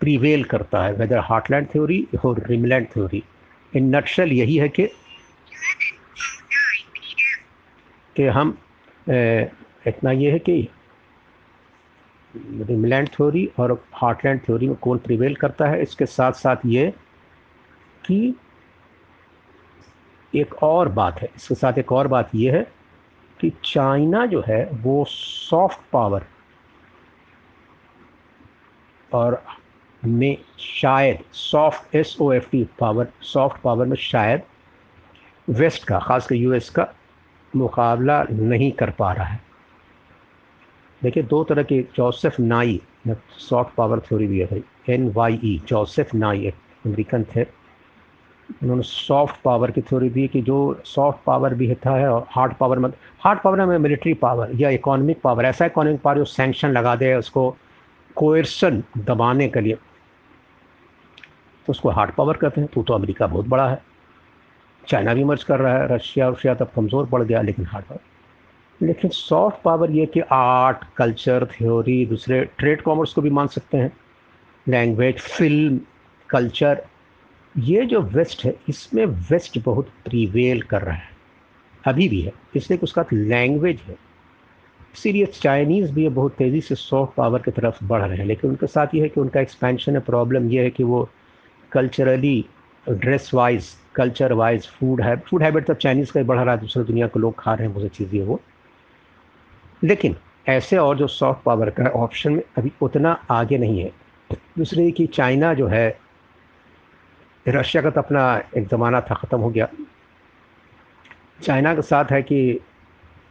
प्रीवेल 0.01 0.45
करता 0.45 0.83
है 0.85 0.93
वेदर 0.93 1.19
हार्टलैंड 1.19 1.67
थ्योरी 1.69 2.07
और 2.25 2.43
रिमलैंड 2.47 2.87
थ्योरी 2.87 3.23
इन 3.73 3.95
नटशल 3.97 4.33
यही 4.33 4.57
है 4.57 4.69
कि 4.69 4.87
कि 8.17 8.27
हम 8.29 8.57
ए, 9.11 9.51
इतना 9.87 10.11
ये 10.11 10.31
है 10.31 10.39
कि 10.39 10.69
रिमलैंड 12.35 13.09
थ्योरी 13.09 13.49
और 13.59 13.73
हार्टलैंड 13.95 14.41
थ्योरी 14.41 14.69
में 14.69 14.77
कौन 14.77 14.99
प्रिवेल 14.99 15.35
करता 15.37 15.69
है 15.69 15.83
इसके 15.83 16.07
साथ 16.07 16.33
साथ 16.33 16.67
ये 16.67 16.93
कि 18.05 18.35
एक 20.33 20.55
और 20.63 20.89
बात 20.89 21.21
है 21.21 21.29
इसके 21.37 21.55
साथ 21.55 21.79
एक 21.79 21.93
और 21.93 22.09
बात 22.09 22.31
ये 22.35 22.51
है 22.51 22.67
कि 23.41 23.53
चाइना 23.65 24.25
जो 24.27 24.43
है 24.47 24.65
वो 24.83 25.05
सॉफ्ट 25.09 25.81
पावर 25.93 26.25
और 29.13 29.43
में 30.03 30.37
शायद 30.59 31.19
soft 31.33 31.95
S 31.97 32.17
O 32.21 32.33
F 32.33 32.51
T 32.51 32.63
power 32.79 33.09
soft 33.23 33.61
power 33.63 33.87
में 33.87 33.97
शायद 33.97 34.43
वेस्ट 35.49 35.85
का 35.85 35.99
ख़ासकर 35.99 36.35
यूएस 36.35 36.71
का 36.71 36.87
मुकाबला 37.53 38.23
नहीं 38.31 38.71
कर 38.73 38.91
पा 38.91 39.13
रहा 39.13 39.25
है। 39.25 39.41
देखिए, 41.03 41.23
दो 41.23 41.43
तरह 41.45 41.63
के 41.63 41.81
जोसेफ 41.97 42.41
नाई 42.41 42.81
सॉफ्ट 43.41 43.75
पावर 43.75 44.01
थ्योरी 44.01 44.27
भी 44.27 44.39
है 44.39 44.47
भाई। 44.47 44.63
एन 44.95 45.11
वाई 45.13 45.41
ई 45.45 45.61
जोसेफ 45.69 46.15
नाई 46.15 46.47
एक 46.47 46.55
अमेरिकन 46.87 47.25
थे। 47.35 47.43
उन्होंने 48.63 48.83
सॉफ्ट 48.83 49.37
पावर 49.45 49.71
की 49.71 49.81
थ्योरी 49.81 50.09
दी 50.11 50.27
कि 50.29 50.41
जो 50.43 50.81
सॉफ्ट 50.85 51.25
पावर 51.25 51.55
भी 51.55 51.75
था 51.87 51.95
है 51.97 52.09
और 52.09 52.27
हार्ड 52.31 52.55
पावर 52.55 52.79
मत 52.79 52.97
हार्ड 53.21 53.41
पावर 53.41 53.65
में 53.67 53.77
मिलिट्री 53.79 54.15
पावर 54.15 54.51
या 54.61 54.71
इकोनॉमिक 54.71 55.21
पावर 55.23 55.45
ऐसा 55.45 55.67
इकोनॉमिक 55.67 56.01
पावर 56.03 56.19
जो 56.19 56.25
सैंक्शन 56.25 56.73
लगा 56.73 56.95
दे, 56.97 57.15
उसको 57.15 57.57
कोयर्सन 58.17 58.83
दबाने 58.99 59.49
के 59.49 59.61
लिए। 59.61 59.77
तो 61.67 61.71
उसको 61.71 61.91
हार्ड 61.91 62.11
पावर 62.11 62.37
कहते 62.37 62.61
हैं। 62.61 62.71
तो 62.75 62.83
तो 62.83 62.95
अमेरिका 62.95 63.27
बहुत 63.27 63.47
बड़ा 63.47 63.69
है। 63.69 63.83
चाइना 64.89 65.15
भी 65.15 65.25
मर्ज 65.25 65.45
कर 65.45 65.61
रहा 65.61 65.79
है। 65.79 65.95
रशिया 65.95 66.29
रशिया 66.29 66.55
तब 66.55 66.71
कमज़ोर 66.77 67.07
पड़ 67.07 67.23
गया, 67.23 67.43
लेकिन 67.43 67.67
हार्ड 67.67 67.85
पावर 67.85 68.87
लेकिन 68.87 69.11
सॉफ्ट 69.11 69.63
पावर 69.63 69.91
ये 69.91 70.07
कि 70.07 70.21
आर्ट 70.33 70.85
कल्चर 70.97 71.47
थ्योरी 71.47 72.05
दूसरे 72.07 72.45
ट्रेड 72.59 72.83
कॉमर्स 72.83 73.13
को 73.13 73.23
भी 73.23 73.31
मान 73.31 73.47
सकते 73.47 73.79
हैं। 73.79 73.93
लैंग्वेज 74.69 75.19
फ़िल्म 75.19 75.81
कल्चर 76.31 76.83
ये 77.59 77.85
जो 77.87 78.01
वेस्ट 78.01 78.45
है, 78.45 78.55
इसमें 78.69 79.05
वेस्ट 79.07 79.59
बहुत 79.65 79.89
प्रीवेल 80.05 80.63
कर 80.63 80.83
रहा 80.83 80.95
है। 80.95 81.09
अभी 81.85 82.09
भी 82.09 82.21
है। 82.21 82.33
इसलिए 82.57 82.79
कि 82.79 82.85
उसका 82.85 83.05
लैंग्वेज 83.13 83.81
है। 83.89 83.97
इसीलिए 84.95 85.27
चाइनीज़ 85.27 85.93
भी 85.93 86.09
बहुत 86.09 86.35
तेज़ी 86.35 86.61
से 86.61 86.75
सॉफ्ट 86.75 87.15
पावर 87.15 87.43
की 87.43 87.51
तरफ़ 87.51 87.85
बढ़ 87.85 88.03
रहे 88.03 88.17
हैं। 88.19 88.25
लेकिन 88.25 88.51
उनके 88.51 88.67
साथ 88.67 88.95
ये 88.95 89.03
है 89.03 89.09
कि 89.09 89.21
उनका 89.21 89.41
एक्सपेंशन 89.41 89.95
है 89.95 90.01
प्रॉब्लम 90.01 90.51
ये 90.51 90.63
है 90.63 90.71
कि 90.71 90.85
वो 90.85 91.09
culturally 91.73 92.45
dress 92.87 93.31
wise 93.35 93.75
culture 93.95 94.33
wise 94.33 94.67
food 94.69 95.01
है 95.01 95.17
फ़ूड 95.21 95.43
हैबिट 95.43 95.67
तब 95.67 95.77
चाइनीज़ 95.77 96.13
का 96.13 96.23
बढ़ 96.23 96.39
रहा 96.39 96.55
है, 96.55 96.61
दूसरे 96.61 96.85
दुनिया 96.85 97.07
के 97.07 97.21
लोग 97.21 97.35
खा 97.39 97.55
रहे 97.55 97.67
हैं 97.67 97.75
बहुत 97.75 97.97
सी 97.97 98.05
चीज़ें 98.05 98.27
वो। 98.27 98.41
लेकिन 99.83 100.17
ऐसे 100.49 100.77
और 100.77 100.97
जो 100.97 101.07
सॉफ्ट 101.07 101.43
पावर 101.45 101.71
का 101.71 101.89
ऑप्शन 101.97 102.33
में 102.33 102.43
अभी 102.59 102.73
उतना 102.83 103.13
आगे 103.31 103.59
नहीं 103.59 103.81
है। 103.81 103.93
दूसरे 104.59 104.91
कि 104.91 105.07
चाइना 105.07 105.53
जो 105.55 105.67
है 105.67 105.99
रशिया 107.47 107.83
का 107.83 107.91
तो 107.91 108.01
अपना 108.01 108.23
एक 108.57 108.69
ज़माना 108.69 109.01
था, 109.01 109.15
ख़त्म 109.15 109.39
हो 109.41 109.51
गया। 109.51 109.69
चाइना 111.43 111.75
के 111.75 111.83
साथ 111.83 112.11
है 112.13 112.23
कि 112.23 112.61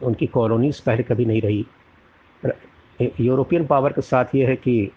उनकी 0.02 0.26
कॉलोनीज़ 0.26 0.82
पहले 0.86 1.02
कभी 1.02 1.24
नहीं 1.24 1.40
रही। 1.40 1.66
यूरोपियन 3.20 3.66
पावर 3.66 3.92
के 3.92 4.00
साथ 4.00 4.34
ये 4.34 4.46
है 4.46 4.56
कि 4.56 4.90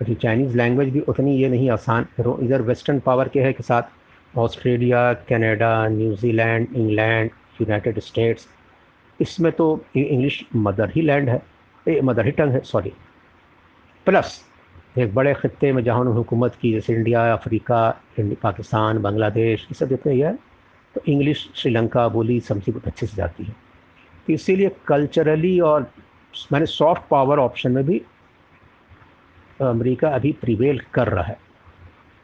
चाइनीज़ 0.00 0.56
लैंग्वेज 0.56 0.88
भी 0.92 1.00
उतनी 1.08 1.36
ये 1.36 1.48
नहीं 1.48 1.70
आसान 1.70 2.06
इधर 2.20 2.62
वेस्टर्न 2.62 3.00
पावर 3.00 3.28
के 3.28 3.40
है 3.40 3.52
के 3.52 3.62
साथ 3.62 4.38
Australia 4.38 5.12
Canada 5.28 5.72
New Zealand 5.88 6.74
England 6.76 7.30
United 7.60 7.98
States 8.00 8.48
इसमें 9.20 9.50
तो 9.52 9.66
इंग्लिश 9.96 10.44
मदर 10.56 10.92
ही 10.94 11.02
लैंड 11.02 11.28
है। 11.28 11.40
ए 11.86 12.00
मदर 12.04 12.26
ही 12.26 12.30
टंग 12.32 12.52
है 12.52 12.60
सॉरी 12.64 12.92
प्लस 14.06 14.40
एक 14.98 15.14
बड़े 15.14 15.34
ख़त्े 15.34 15.72
में 15.72 15.82
जहाँ 15.84 16.00
उन्होंने 16.00 16.18
हुकूमत 16.18 16.54
की, 16.60 16.72
जैसे 16.72 16.94
इंडिया 16.94 17.32
अफ्रीका 17.32 17.88
पाकिस्तान 18.20 18.98
बांग्लादेश 19.02 19.62
ये 19.62 19.74
सब 19.74 19.88
जितने 19.88 20.12
ही 20.12 20.20
है 20.20 20.32
तो 20.94 21.00
इंग्लिश 21.08 21.48
श्रीलंका 21.56 22.08
बोली 22.08 22.38
समझी 22.40 22.72
बहुत 22.72 22.86
अच्छे 22.86 23.06
से 23.06 23.16
जाती 23.16 23.44
है। 23.44 23.54
तो 24.26 24.32
इसीलिए 24.32 24.70
कल्चरली 24.86 25.58
और 25.60 25.90
मैंने 26.52 26.66
सॉफ्ट 26.66 27.02
पावर 27.10 27.38
ऑप्शन 27.38 27.72
में 27.72 27.84
भी 27.86 28.00
अमेरिका 29.60 30.08
अभी 30.08 30.32
प्रिवेल 30.40 30.80
कर 30.94 31.08
रहा 31.08 31.24
है। 31.24 31.38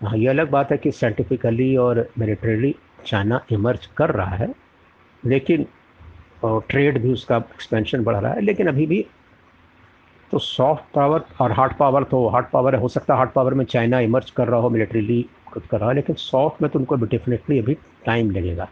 हाँ 0.00 0.16
ये 0.16 0.28
अलग 0.28 0.50
बात 0.50 0.70
है 0.72 0.76
कि 0.78 0.90
साइंटिफिकली 0.92 1.76
और 1.76 2.08
मिलिट्रीली 2.18 2.74
चाइना 3.06 3.40
इमर्ज 3.52 3.86
कर 3.96 4.10
रहा 4.10 4.36
है, 4.36 4.48
लेकिन 5.22 5.66
और 6.44 6.64
ट्रेड 6.70 7.00
भी 7.02 7.12
उसका 7.12 7.36
एक्सपेंशन 7.36 8.04
बढ़ 8.04 8.16
रहा 8.16 8.32
है, 8.32 8.40
लेकिन 8.40 8.66
अभी 8.66 8.86
भी 8.86 9.04
तो 10.32 10.38
सॉफ्ट 10.38 10.92
पावर 10.94 11.24
और 11.40 11.52
हार्ड 11.52 11.76
पावर 11.76 12.04
तो 12.04 12.26
हार्ड 12.28 12.46
पावर 12.52 12.74
हो 12.74 12.88
सकता 12.88 13.14
है 13.14 13.18
हार्ड 13.18 13.30
पावर 13.30 13.54
में 13.54 13.64
चाइना 13.64 14.00
इमर्ज 14.00 14.30
कर 14.30 14.48
रहा 14.48 14.60
हो 14.60 14.70
मिलिट्रीली 14.70 15.22
कुछ 15.52 15.66
कर 15.66 15.80
रहा 15.80 15.88
है, 15.88 15.94
लेकिन 15.94 16.16
सॉफ्ट 16.16 16.62
में 16.62 16.70
तो 16.70 16.78
उनको 16.78 16.94
डेफिनेटली 16.96 17.58
अभी 17.58 17.74
टाइम 18.06 18.30
लगेगा। 18.30 18.68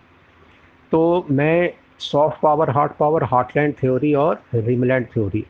तो 0.92 1.27
मैं 1.31 1.72
soft 2.00 2.40
power 2.40 2.70
hard 2.70 2.92
power 2.92 3.24
heartland 3.24 3.74
theory 3.74 4.12
और 4.14 4.42
रिमलैंड 4.55 5.07
थ्योरी 5.07 5.44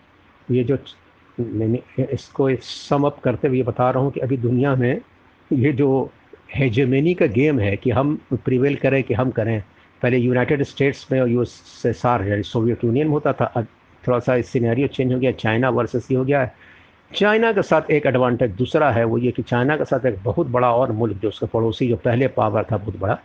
ये 0.49 0.65
जो 0.65 0.77
मैंने 1.41 1.83
इसको 2.13 2.49
सम 2.63 3.05
अप 3.05 3.19
करते 3.25 3.49
हुए 3.49 3.63
बता 3.63 3.91
रहा 3.91 4.03
हूँ 4.03 4.11
कि 4.13 4.21
अभी 4.21 4.37
दुनिया 4.37 4.75
में 4.77 5.01
ये 5.53 5.73
जो 5.73 5.89
हेजेमेनी 6.57 7.15
का 7.15 7.27
गेम 7.27 7.59
है 7.61 7.77
कि 7.77 7.91
हम 7.91 8.15
प्रिवेल 8.35 8.77
करें 8.77 9.03
कि 9.05 9.15
हम 9.15 9.31
करें। 9.31 9.63
पहले 10.03 10.19
यूनाइटेड 10.19 10.63
स्टेट्स 10.63 11.07
में 11.13 11.21
और 11.21 11.29
यू 11.29 11.45
यानी 12.27 12.43
सोवियत 12.43 12.85
यूनियन 12.85 13.09
होता 13.09 13.33
था। 13.33 13.45
अब 13.45 13.67
थोड़ा 14.07 14.19
सा 14.19 14.41
सीनरियो 14.41 14.87
चेंज 14.89 15.13
हो 15.13 15.19
गया। 15.19 15.33
चाइना 15.33 15.71
वर्सेस 15.71 16.07
ही 16.11 16.17
हो 16.17 16.25
गया। 16.25 16.41
है 16.41 16.55
चाइना 17.13 17.53
के 17.53 17.63
साथ 17.63 17.91
एक 17.91 18.07
एडवांटेज 18.07 18.51
दूसरा 18.51 18.91
है 18.91 19.05
वो 19.05 19.19
ये 19.19 19.33
कि 19.33 19.43
चाइना 19.43 19.77
के 19.77 19.85
साथ 19.85 20.07
एक 20.07 20.23
बहुत 20.23 20.47
बड़ा 20.47 20.75
और 20.75 20.93
मुल्क 20.93 21.17
जो 21.17 21.29
उसका 21.29 21.47
पड़ोसी, 21.47 21.89
जो 21.89 21.97
पहले 21.97 22.29
पावर 22.29 22.67
था, 22.73 22.77
बहुत 22.77 22.97
बड़ा। 22.97 23.19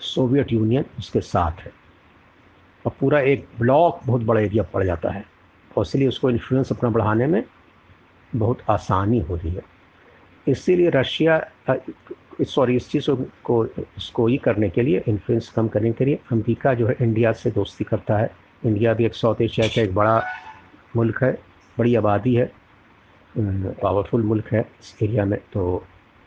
सोवियत 0.00 0.52
यूनियन 0.52 0.84
उसके 0.98 1.20
साथ 1.20 1.60
है। 1.60 1.72
और 2.84 2.96
पूरा 3.00 3.20
एक 3.20 3.48
ब्लॉक 3.58 4.00
बहुत 4.06 4.22
बड़ा 4.22 4.40
एरिया 4.40 4.62
पड़ 4.62 4.84
जाता 4.84 5.10
है। 5.10 5.35
और 5.76 5.82
इसलिए 5.82 6.08
उसको 6.08 6.30
इन्फ्लुएंस 6.30 6.72
अपना 6.72 6.90
बढ़ाने 6.90 7.26
में 7.26 7.42
बहुत 8.32 8.58
आसानी 8.70 9.20
हो 9.20 9.36
रही 9.36 9.50
है। 9.50 9.62
इसीलिए 10.46 10.90
रशिया 10.90 11.40
सॉरी 12.44 12.76
इस 12.76 12.88
चीज़ 12.90 13.10
को, 13.44 13.64
इसको 13.98 14.26
ही 14.26 14.36
करने 14.38 14.68
के 14.70 14.82
लिए 14.82 15.02
इन्फ्लुएंस 15.08 15.48
कम 15.56 15.68
करने 15.68 15.92
के 15.92 16.04
लिए, 16.04 16.18
अमेरिका 16.32 16.74
जो 16.74 16.86
है 16.86 16.96
इंडिया 17.00 17.32
से 17.32 17.50
दोस्ती 17.50 17.84
करता 17.84 18.18
है। 18.18 18.30
इंडिया 18.64 18.92
भी 18.94 19.04
एक 19.04 19.14
साउथ 19.14 19.40
एशिया 19.42 19.66
का 19.66 19.82
एक 19.82 19.94
बड़ा 19.94 20.22
मुल्क 20.96 21.22
है, 21.22 21.32
बड़ी 21.76 21.94
आबादी 21.94 22.34
है 22.34 22.50
पावरफुल 23.34 24.22
मुल्क 24.22 24.52
है 24.52 24.60
इस 24.80 24.96
एरिया 25.02 25.24
में। 25.24 25.38
तो 25.52 25.64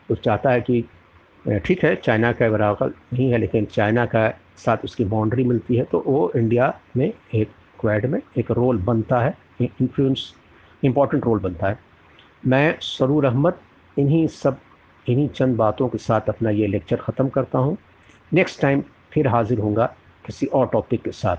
वो 0.08 0.16
चाहता 0.16 0.50
है 0.50 0.60
कि 0.60 0.84
ठीक 1.64 1.84
है 1.84 1.94
चाइना 1.96 2.32
का 2.32 2.48
बराबर 2.50 2.88
नहीं 3.12 3.30
है, 3.30 3.38
लेकिन 3.38 3.64
चाइना 3.66 4.04
का 4.06 4.28
साथ 4.58 4.84
उसकी 4.84 5.04
बाउंड्री 5.06 5.44
मिलती 5.44 5.76
है 5.76 5.84
तो 5.84 6.02
वो 6.06 6.30
इंडिया 6.36 6.72
में 6.96 7.12
एक 7.34 7.50
क्वेड 7.80 8.06
में 8.06 8.20
एक 8.38 8.50
रोल 8.50 8.78
बनता 8.82 9.20
है 9.20 9.36
इन्फ्लुएंस 9.60 10.32
इंपॉर्टेंट 10.82 11.24
रोल 11.24 11.38
बनता 11.40 11.68
है। 11.68 11.78
मैं 12.46 12.78
सरूर 12.80 13.24
अहमद 13.26 13.58
इन्हीं 13.96 14.26
सब, 14.28 14.58
इन्हीं 15.06 15.28
चंद 15.28 15.56
बातों 15.56 15.88
के 15.88 15.98
साथ 15.98 16.28
अपना 16.28 16.50
ये 16.50 16.66
लेक्चर 16.66 16.96
ख़त्म 16.96 17.28
करता 17.28 17.58
हूँ। 17.58 17.76
नेक्स्ट 18.32 18.60
टाइम 18.62 18.82
फिर 19.12 19.28
हाज़िर 19.28 19.58
होंगे 19.58 19.86
किसी 20.26 20.46
और 20.46 20.68
टॉपिक 20.72 21.02
के 21.02 21.12
साथ। 21.12 21.36